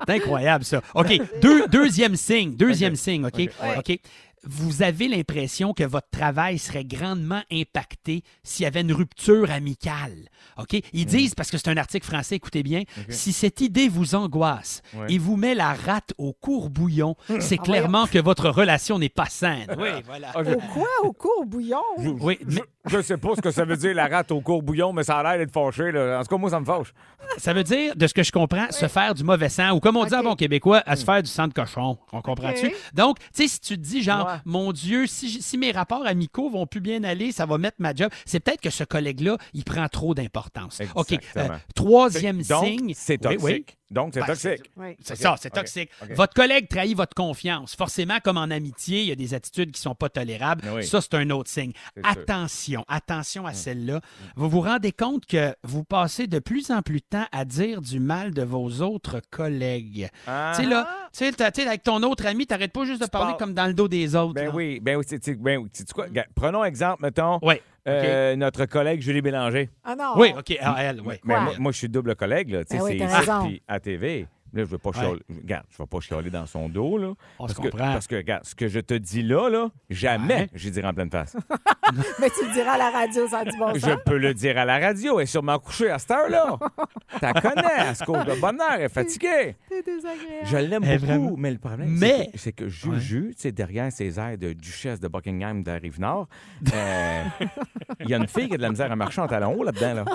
C'est 0.07 0.13
incroyable, 0.15 0.63
ça. 0.63 0.81
OK. 0.93 1.19
Deux- 1.41 1.67
deuxième 1.67 2.15
signe. 2.15 2.55
Deuxième 2.55 2.95
signe, 2.95 3.25
OK? 3.25 3.33
OK, 3.39 3.87
ouais. 3.89 3.99
Vous 4.43 4.81
avez 4.83 5.07
l'impression 5.07 5.73
que 5.73 5.83
votre 5.83 6.09
travail 6.09 6.59
serait 6.59 6.85
grandement 6.85 7.41
impacté 7.51 8.23
s'il 8.43 8.63
y 8.63 8.67
avait 8.67 8.81
une 8.81 8.93
rupture 8.93 9.49
amicale. 9.51 10.29
OK? 10.57 10.79
Ils 10.93 11.03
Mm. 11.03 11.09
disent, 11.09 11.35
parce 11.35 11.49
que 11.51 11.57
c'est 11.57 11.69
un 11.69 11.77
article 11.77 12.05
français, 12.05 12.35
écoutez 12.35 12.63
bien, 12.63 12.83
si 13.09 13.33
cette 13.33 13.61
idée 13.61 13.89
vous 13.89 14.15
angoisse 14.15 14.81
Ouais. 14.93 15.07
et 15.13 15.17
vous 15.17 15.35
met 15.37 15.55
la 15.55 15.73
rate 15.73 16.13
au 16.17 16.33
court-bouillon, 16.33 17.15
c'est 17.39 17.57
Ah, 17.59 17.63
clairement 17.63 18.05
que 18.07 18.19
votre 18.19 18.49
relation 18.49 18.99
n'est 18.99 19.09
pas 19.09 19.25
saine. 19.27 19.67
Oui, 19.77 19.89
voilà. 20.05 20.29
Au 20.37 20.43
quoi? 20.73 20.87
Au 21.03 21.13
quoi? 21.13 21.31
Au 21.39 21.45
bouillon? 21.45 21.81
Je, 21.99 22.09
Oui, 22.09 22.37
je, 22.47 22.59
je 22.87 23.01
sais 23.01 23.17
pas 23.17 23.35
ce 23.35 23.41
que 23.41 23.51
ça 23.51 23.65
veut 23.65 23.77
dire, 23.77 23.93
la 23.95 24.07
rate 24.07 24.31
au 24.31 24.41
court 24.41 24.61
bouillon, 24.63 24.93
mais 24.93 25.03
ça 25.03 25.17
a 25.17 25.23
l'air 25.23 25.37
d'être 25.45 25.53
fâché. 25.53 25.91
Là. 25.91 26.19
En 26.19 26.23
tout 26.23 26.29
cas, 26.29 26.37
moi, 26.37 26.49
ça 26.49 26.59
me 26.59 26.65
fâche. 26.65 26.93
Ça 27.37 27.53
veut 27.53 27.63
dire, 27.63 27.95
de 27.95 28.07
ce 28.07 28.13
que 28.13 28.23
je 28.23 28.31
comprends, 28.31 28.67
se 28.71 28.87
faire 28.87 29.13
du 29.13 29.23
mauvais 29.23 29.49
sang, 29.49 29.71
ou 29.71 29.79
comme 29.79 29.97
on 29.97 30.05
dit 30.05 30.13
en 30.15 30.19
OK. 30.19 30.25
bon 30.25 30.35
québécois, 30.35 30.81
à 30.85 30.95
se 30.95 31.03
faire 31.05 31.21
du 31.21 31.29
sang 31.29 31.47
de 31.47 31.53
cochon. 31.53 31.97
On 32.11 32.21
comprend-tu? 32.21 32.71
Donc, 32.93 33.19
tu 33.19 33.25
sais, 33.33 33.47
si 33.47 33.59
tu 33.59 33.75
te 33.77 33.81
dis, 33.81 34.01
genre, 34.03 34.25
Ouais. 34.27 34.33
mon 34.45 34.71
Dieu, 34.71 35.05
si, 35.07 35.41
si 35.41 35.57
mes 35.57 35.71
rapports 35.71 36.05
amicaux 36.05 36.49
vont 36.49 36.65
plus 36.65 36.81
bien 36.81 37.03
aller, 37.03 37.31
ça 37.31 37.45
va 37.45 37.57
mettre 37.57 37.77
ma 37.79 37.93
job, 37.93 38.09
c'est 38.25 38.39
peut-être 38.39 38.61
que 38.61 38.69
ce 38.69 38.83
collègue-là, 38.83 39.37
il 39.53 39.63
prend 39.63 39.87
trop 39.87 40.13
d'importance. 40.13 40.81
OK. 40.95 41.13
Euh, 41.37 41.47
troisième 41.75 42.41
Donc, 42.43 42.65
signe. 42.65 42.93
c'est 42.95 43.25
Oui, 43.25 43.37
toxique. 43.37 43.43
oui. 43.67 43.75
Donc, 43.89 44.11
c'est 44.13 44.19
Ben, 44.19 44.25
toxique. 44.27 44.71
Oui. 44.75 44.97
C'est 45.01 45.13
OK, 45.13 45.19
ça, 45.19 45.35
c'est 45.39 45.49
toxique. 45.49 45.89
Votre 46.11 46.33
collègue 46.33 46.67
trahit 46.67 46.95
votre 46.95 47.13
confiance. 47.15 47.75
Forcément, 47.75 48.17
comme 48.23 48.37
en 48.37 48.43
amitié, 48.51 49.01
il 49.01 49.07
y 49.07 49.11
a 49.11 49.15
des 49.15 49.33
attitudes 49.33 49.71
qui 49.71 49.79
sont 49.81 49.95
pas 49.95 50.09
tolérables. 50.09 50.63
Oui. 50.73 50.85
Ça, 50.85 50.99
c'est 51.01 51.13
un 51.15 51.29
autre 51.29 51.49
signe. 51.49 51.71
Sûr. 51.93 52.03
Attention, 52.05 52.85
attention 52.87 53.45
à 53.45 53.53
celle-là. 53.53 54.01
Vous 54.35 54.49
vous 54.49 54.61
rendez 54.61 54.91
compte 54.91 55.25
que 55.25 55.55
vous 55.63 55.83
passez 55.83 56.27
de 56.27 56.39
plus 56.39 56.69
en 56.71 56.81
plus 56.81 56.99
de 56.99 57.05
temps 57.09 57.25
à 57.31 57.45
dire 57.45 57.81
du 57.81 57.99
mal 57.99 58.33
de 58.33 58.43
vos 58.43 58.81
autres 58.81 59.21
collègues. 59.29 60.09
Ah. 60.27 60.51
Tu 60.55 60.63
sais, 60.63 60.69
là, 60.69 60.87
tu 61.17 61.25
sais, 61.25 61.51
tu 61.51 61.61
avec 61.61 61.83
ton 61.83 62.03
autre 62.03 62.25
ami, 62.25 62.45
t'arrêtes 62.45 62.73
pas 62.73 62.85
juste 62.85 63.01
de 63.01 63.07
parler 63.07 63.27
parles- 63.31 63.39
comme 63.39 63.53
dans 63.53 63.67
le 63.67 63.73
dos 63.73 63.87
des 63.87 64.15
autres. 64.15 64.33
Ben 64.33 64.45
là. 64.47 64.51
oui, 64.53 64.79
ben 64.81 64.97
oui, 64.97 65.05
ben 65.37 65.57
oui. 65.57 65.69
Sais-tu 65.71 65.93
quoi? 65.93 66.05
Regarde, 66.05 66.27
Prenons 66.35 66.63
exemple, 66.63 67.01
mettons, 67.03 67.39
Oui. 67.41 67.55
Euh, 67.87 68.35
notre 68.35 68.65
collègue 68.65 69.01
Julie 69.01 69.21
Bélanger. 69.21 69.69
Ah 69.83 69.95
non. 69.95 70.13
Oui, 70.17 70.33
OK. 70.37 70.57
Ah, 70.61 70.75
elle, 70.79 71.01
oui. 71.01 71.15
Mais 71.23 71.39
moi, 71.39 71.53
moi, 71.59 71.71
je 71.71 71.77
suis 71.77 71.89
double 71.89 72.15
collègue, 72.15 72.49
là. 72.51 72.63
Tu 72.65 72.71
sais, 72.71 72.77
Ben 72.77 72.83
oui, 72.83 72.91
c'est 72.99 73.05
t'as 73.05 73.19
ici, 73.21 73.29
raison. 73.31 73.47
puis 73.47 73.61
à 73.67 73.79
TV. 73.79 74.27
Là, 74.57 74.63
je 74.63 74.69
veux 74.69 74.77
pas 74.79 74.91
chialer. 74.91 75.21
Regarde, 75.29 75.65
je 75.69 75.77
vais 75.77 75.85
pas 75.87 75.99
chialer 75.99 76.29
dans 76.31 76.45
son 76.47 76.67
dos, 76.67 76.97
là. 76.97 77.09
On 77.37 77.45
parce 77.45 77.53
se 77.53 77.57
que, 77.61 77.67
comprend. 77.69 77.93
Parce 77.93 78.07
que, 78.07 78.15
regarde, 78.15 78.43
ce 78.43 78.55
que 78.55 78.67
je 78.67 78.79
te 78.79 78.95
dis 78.95 79.21
là, 79.21 79.49
là, 79.49 79.69
jamais 79.89 80.27
Ouais. 80.37 80.49
j'y 80.55 80.71
dirai 80.71 80.87
en 80.87 80.93
pleine 80.93 81.11
face. 81.11 81.35
Mais 82.19 82.29
tu 82.31 82.45
le 82.47 82.53
diras 82.53 82.73
à 82.73 82.77
la 82.77 82.89
radio, 82.89 83.27
ça 83.27 83.39
a 83.39 83.45
du 83.45 83.57
bon 83.57 83.73
sens. 83.75 83.77
je 83.89 83.95
peux 84.05 84.17
le 84.17 84.33
dire 84.33 84.57
à 84.57 84.65
la 84.65 84.79
radio. 84.79 85.19
Elle 85.19 85.23
est 85.23 85.27
sûrement 85.27 85.57
couchée 85.59 85.89
à 85.91 85.99
cette 85.99 86.11
heure-là. 86.11 86.57
T'as 87.21 87.33
connais, 87.33 87.61
elle 87.89 87.95
se 87.95 88.03
cause 88.03 88.25
de 88.25 88.39
bonheur, 88.41 88.71
elle 88.77 88.81
est 88.85 88.89
fatiguée. 88.89 89.55
C'est 89.69 89.85
désagréable. 89.85 90.45
Je 90.45 90.57
l'aime 90.57 90.81
beaucoup, 90.83 91.05
vraiment. 91.05 91.35
mais 91.37 91.51
le 91.51 91.57
problème, 91.59 91.89
Mais- 91.89 92.17
c'est 92.17 92.31
que- 92.31 92.37
c'est 92.39 92.51
que, 92.53 92.67
Juju, 92.67 93.33
tu 93.35 93.41
sais, 93.43 93.51
derrière 93.51 93.91
ses 93.91 94.19
airs 94.19 94.37
de 94.37 94.53
duchesse 94.53 94.99
de 94.99 95.07
Buckingham 95.07 95.63
de 95.63 95.71
la 95.71 95.77
Rive-Nord, 95.77 96.27
euh, 96.73 97.23
il 98.01 98.09
y 98.09 98.13
a 98.13 98.17
une 98.17 98.27
fille 98.27 98.47
qui 98.49 98.55
a 98.55 98.57
de 98.57 98.61
la 98.63 98.69
misère 98.69 98.91
à 98.91 98.95
marcher 98.95 99.21
en 99.21 99.27
talons 99.27 99.53
hauts 99.55 99.63
là-dedans. 99.63 99.93
Là. 99.93 100.05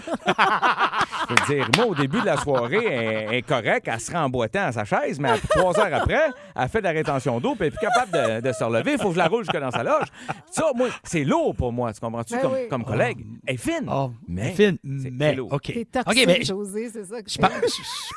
Je 1.28 1.34
veux 1.34 1.54
dire, 1.56 1.68
moi, 1.76 1.86
au 1.86 1.94
début 1.94 2.20
de 2.20 2.26
la 2.26 2.36
soirée, 2.36 2.84
elle, 2.84 3.26
elle 3.28 3.34
est 3.34 3.42
correcte, 3.42 3.88
elle 3.88 4.00
se 4.00 4.10
rend 4.12 4.28
en 4.32 4.38
boitant 4.38 4.64
à 4.66 4.72
sa 4.72 4.84
chaise, 4.84 5.18
mais 5.20 5.30
trois 5.50 5.78
heures 5.78 5.92
après, 5.92 6.20
elle 6.56 6.68
fait 6.68 6.78
de 6.78 6.84
la 6.84 6.90
rétention 6.92 7.38
d'eau, 7.40 7.54
puis 7.54 7.66
elle 7.66 7.66
est 7.68 7.70
plus 7.76 7.86
capable 7.86 8.12
de, 8.12 8.48
de 8.48 8.52
se 8.52 8.64
relever. 8.64 8.92
Il 8.92 8.98
faut 8.98 9.08
que 9.08 9.14
je 9.14 9.18
la 9.18 9.28
roule 9.28 9.44
jusque 9.44 9.58
dans 9.60 9.70
sa 9.70 9.82
loge. 9.82 10.06
Ça, 10.50 10.64
moi, 10.74 10.88
c'est 11.04 11.24
lourd 11.24 11.54
pour 11.54 11.72
moi, 11.72 11.92
tu 11.92 12.00
comprends-tu, 12.00 12.34
Ben 12.34 12.40
comme, 12.42 12.52
oui. 12.52 12.68
comme 12.70 12.84
collègue? 12.84 13.18
Elle 13.46 13.54
est 13.54 13.58
fine, 13.58 13.86
Oh, 13.90 14.10
mais... 14.26 14.52
Finn, 14.52 14.76
c'est 15.02 15.10
mais, 15.10 15.34
lourd. 15.34 15.52
OK. 15.52 15.66
Toxique, 15.92 15.96
OK, 16.06 16.24
mais 16.26 16.38
je- 16.42 16.46
José, 16.46 16.90
c'est 16.92 17.04
ça 17.04 17.22
que 17.22 17.30
Je 17.30 17.38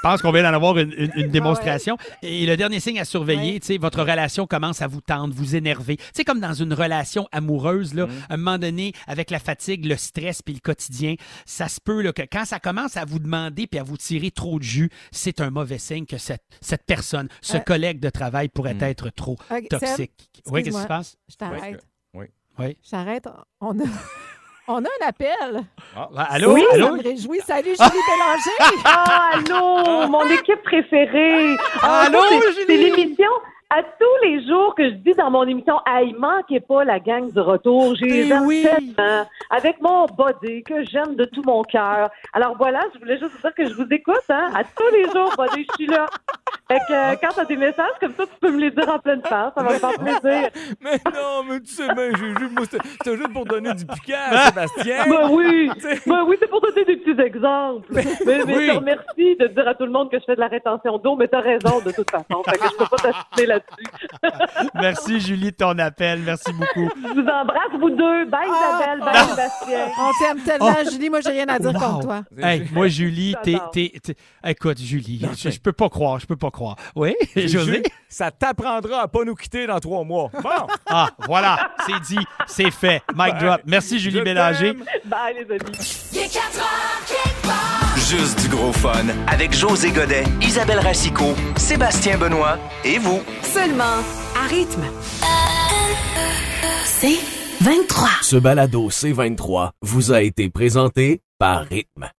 pense, 0.02 0.22
qu'on 0.22 0.32
vient 0.32 0.44
d'en 0.44 0.54
avoir 0.56 0.78
une, 0.78 0.94
une- 0.98 1.12
une 1.16 1.30
démonstration. 1.32 1.98
Et 2.22 2.46
le 2.46 2.56
dernier 2.58 2.80
signe 2.80 3.00
à 3.00 3.06
surveiller, 3.06 3.54
Ouais. 3.54 3.60
tu 3.60 3.68
sais, 3.68 3.78
votre 3.78 4.00
relation 4.02 4.48
commence 4.48 4.82
à 4.82 4.88
vous 4.88 5.02
tendre, 5.02 5.34
vous 5.34 5.56
énerver. 5.56 5.98
Tu 5.98 6.04
sais, 6.14 6.24
comme 6.24 6.40
dans 6.40 6.54
une 6.54 6.74
relation 6.74 7.28
amoureuse, 7.32 7.94
là, 7.94 8.08
à 8.30 8.34
un 8.36 8.38
moment 8.38 8.58
donné, 8.58 8.94
avec 9.08 9.30
la 9.32 9.40
fatigue, 9.40 9.86
le 9.86 9.96
stress 9.98 10.42
puis 10.42 10.54
le 10.54 10.60
quotidien, 10.60 11.16
ça 11.46 11.68
se 11.68 11.80
peut 11.82 12.02
là, 12.02 12.14
que 12.14 12.24
quand 12.32 12.46
ça 12.46 12.60
commence 12.60 12.98
à 12.98 13.06
vous 13.06 13.20
demander 13.20 13.68
puis 13.68 13.80
à 13.80 13.84
vous 13.84 13.98
tirer 13.98 14.32
trop 14.32 14.60
de 14.60 14.64
jus, 14.64 14.90
c'est 15.12 15.42
un 15.42 15.50
mauvais 15.50 15.78
signe 15.78 15.95
que 16.04 16.18
cette, 16.18 16.44
cette 16.62 16.84
personne, 16.86 17.30
ce 17.42 17.58
Euh, 17.58 17.60
collègue 17.62 18.00
de 18.00 18.10
travail 18.10 18.50
pourrait 18.50 18.74
Mm. 18.74 18.84
être 18.84 19.10
trop 19.12 19.38
toxique. 19.70 20.12
Seb, 20.36 20.44
Oui, 20.52 20.64
qu'est-ce 20.64 20.76
qui 20.76 20.84
se 20.84 20.88
passe? 20.88 21.16
Je 21.30 21.36
t'arrête. 21.36 21.86
Oui. 22.14 22.26
Oui. 22.60 22.78
Je 22.84 22.90
t'arrête. 22.90 23.28
On 23.62 23.80
a... 23.80 23.84
On 24.68 24.84
a 24.84 24.88
un 24.88 25.08
appel. 25.08 25.64
Ah, 25.96 26.10
allô? 26.28 26.58
Ça 26.58 26.64
Allô? 26.74 26.96
me 26.96 27.04
réjouit. 27.04 27.40
Salut, 27.46 27.76
Julie 27.78 28.02
Bélanger. 28.10 28.82
Ah, 28.84 29.34
allô, 29.36 30.08
mon 30.10 30.26
équipe 30.32 30.62
préférée. 30.64 31.56
Ah, 31.84 32.06
Allô? 32.08 32.20
C'est 32.66 32.76
l'émission. 32.76 33.30
À 33.72 33.82
tous 33.82 34.06
les 34.28 34.46
jours 34.48 34.76
que 34.76 34.84
je 34.90 34.94
dis 34.96 35.14
dans 35.14 35.32
mon 35.32 35.44
émission, 35.44 35.80
hey, 35.88 36.14
manquez 36.14 36.60
pas 36.60 36.84
la 36.84 37.00
gang 37.00 37.32
du 37.34 37.40
retour. 37.40 37.96
J'ai 37.96 38.06
les 38.06 38.30
Eh 38.30 38.34
oui. 38.46 38.64
tellement, 38.64 39.26
avec 39.50 39.82
mon 39.82 40.06
body 40.06 40.62
que 40.64 40.84
j'aime 40.84 41.16
de 41.16 41.26
tout 41.26 41.42
mon 41.44 41.64
cœur. 41.64 42.10
Alors 42.32 42.56
voilà, 42.58 42.82
je 42.94 43.00
voulais 43.00 43.18
juste 43.18 43.32
vous 43.32 43.42
dire 43.42 43.54
que 43.56 43.66
je 43.68 43.74
vous 43.74 43.88
écoute. 43.90 44.22
Hein? 44.30 44.50
À 44.56 44.64
tous 44.64 44.92
les 44.94 45.06
jours, 45.06 45.34
body, 45.36 45.66
je 45.68 45.76
suis 45.84 45.88
là. 45.88 46.06
Fait 46.72 46.80
que 46.88 46.94
euh, 46.94 47.16
quand 47.22 47.30
t'as 47.36 47.46
des 47.46 47.58
messages 47.58 47.92
comme 48.00 48.14
ça, 48.16 48.24
tu 48.26 48.34
peux 48.40 48.52
me 48.52 48.60
les 48.60 48.72
dire 48.72 48.88
en 48.90 49.00
pleine 49.00 49.22
face. 49.24 49.54
Ça 49.56 49.64
va 49.64 49.74
me 49.74 49.78
faire 49.80 49.94
plaisir. 49.94 50.50
Mais 50.82 50.98
non, 51.14 51.44
mais 51.48 51.60
tu 51.60 51.68
sais, 51.74 51.88
mais 51.96 52.10
moi, 52.52 52.64
c'était 52.64 52.88
c'était 52.88 53.18
juste 53.18 53.34
pour 53.34 53.46
donner 53.46 53.74
du 53.74 53.86
piquant 53.86 54.16
à 54.32 54.38
Sébastien. 54.48 55.06
Ben 55.08 55.30
oui, 55.32 55.70
ben 56.08 56.24
oui, 56.28 56.38
c'est 56.40 56.50
pour 56.50 56.62
donner 56.62 56.84
des 56.86 56.98
petits 56.98 57.20
exemples. 57.22 57.88
Mais, 57.92 58.04
mais 58.26 58.44
Oui. 58.44 58.66
je 58.68 58.72
te 58.72 58.76
remercie 58.78 59.36
de 59.38 59.48
dire 59.48 59.68
à 59.68 59.76
tout 59.76 59.86
le 59.86 59.92
monde 59.92 60.10
que 60.10 60.18
je 60.20 60.24
fais 60.26 60.36
de 60.36 60.40
la 60.40 60.48
rétention 60.48 60.98
d'eau, 60.98 61.16
mais 61.16 61.28
t'as 61.28 61.42
raison 61.42 61.82
de 61.86 61.92
toute 61.92 62.10
façon. 62.10 62.42
Fait 62.44 62.58
que 62.58 62.64
je 62.68 62.78
peux 62.78 62.86
pas 62.86 62.98
t'assister 62.98 63.46
là-dessus. 63.56 64.70
Merci, 64.76 65.20
Julie, 65.20 65.52
de 65.52 65.56
ton 65.56 65.78
appel. 65.80 66.20
Merci 66.20 66.52
beaucoup. 66.54 66.90
Je 67.02 67.14
vous 67.14 67.28
embrasse, 67.28 67.80
vous 67.80 67.90
deux. 67.90 68.26
Bye 68.26 68.48
Isabelle, 68.48 69.00
bye 69.00 69.10
Ah. 69.14 69.26
Sébastien. 69.28 69.86
On 70.00 70.12
t'aime 70.24 70.44
tellement, 70.44 70.90
Julie. 70.92 71.10
Moi, 71.10 71.22
j'ai 71.22 71.32
rien 71.32 71.48
à 71.48 71.60
dire 71.60 71.74
Wow. 71.74 71.80
contre 71.80 72.00
toi. 72.02 72.24
Hey, 72.42 72.68
moi, 72.72 72.88
Julie, 72.88 73.36
t'es, 73.44 73.58
t'es- 73.72 73.94
t'es- 74.04 74.16
Écoute, 74.46 74.80
Julie, 74.80 75.26
je, 75.38 75.50
je 75.50 75.60
peux 75.60 75.74
pas 75.74 75.90
croire, 75.90 76.20
je 76.20 76.26
peux 76.26 76.36
pas 76.36 76.52
croire. 76.52 76.76
Oui, 76.96 77.14
José? 77.36 77.84
ça 78.08 78.32
t'apprendra 78.32 79.02
à 79.02 79.08
pas 79.08 79.24
nous 79.24 79.36
quitter 79.36 79.66
dans 79.68 79.80
trois 79.80 80.04
mois. 80.04 80.30
Bon. 80.42 80.50
Ah, 80.88 81.10
voilà, 81.28 81.72
c'est 81.86 82.00
dit, 82.02 82.24
c'est 82.48 82.72
fait. 82.72 83.02
Mic 83.16 83.36
drop. 83.38 83.62
Merci, 83.66 84.00
Julie 84.00 84.22
Bélanger. 84.22 84.74
Bye 85.06 85.36
les 85.36 85.52
amis. 85.56 87.35
Juste 88.08 88.40
du 88.44 88.50
gros 88.50 88.72
fun 88.72 89.08
avec 89.26 89.52
José 89.52 89.90
Godet, 89.90 90.26
Isabelle 90.40 90.78
Racicot, 90.78 91.34
Sébastien 91.58 92.20
Benoît 92.20 92.60
et 92.84 93.00
vous. 93.00 93.20
Seulement 93.42 94.04
à 94.36 94.48
rythme. 94.48 94.84
C'est 96.86 97.18
23. 97.62 98.10
Ce 98.22 98.36
balado 98.36 98.92
C23 98.92 99.72
vous 99.82 100.12
a 100.12 100.22
été 100.22 100.50
présenté 100.50 101.22
par 101.40 101.66
Rythme. 101.66 102.12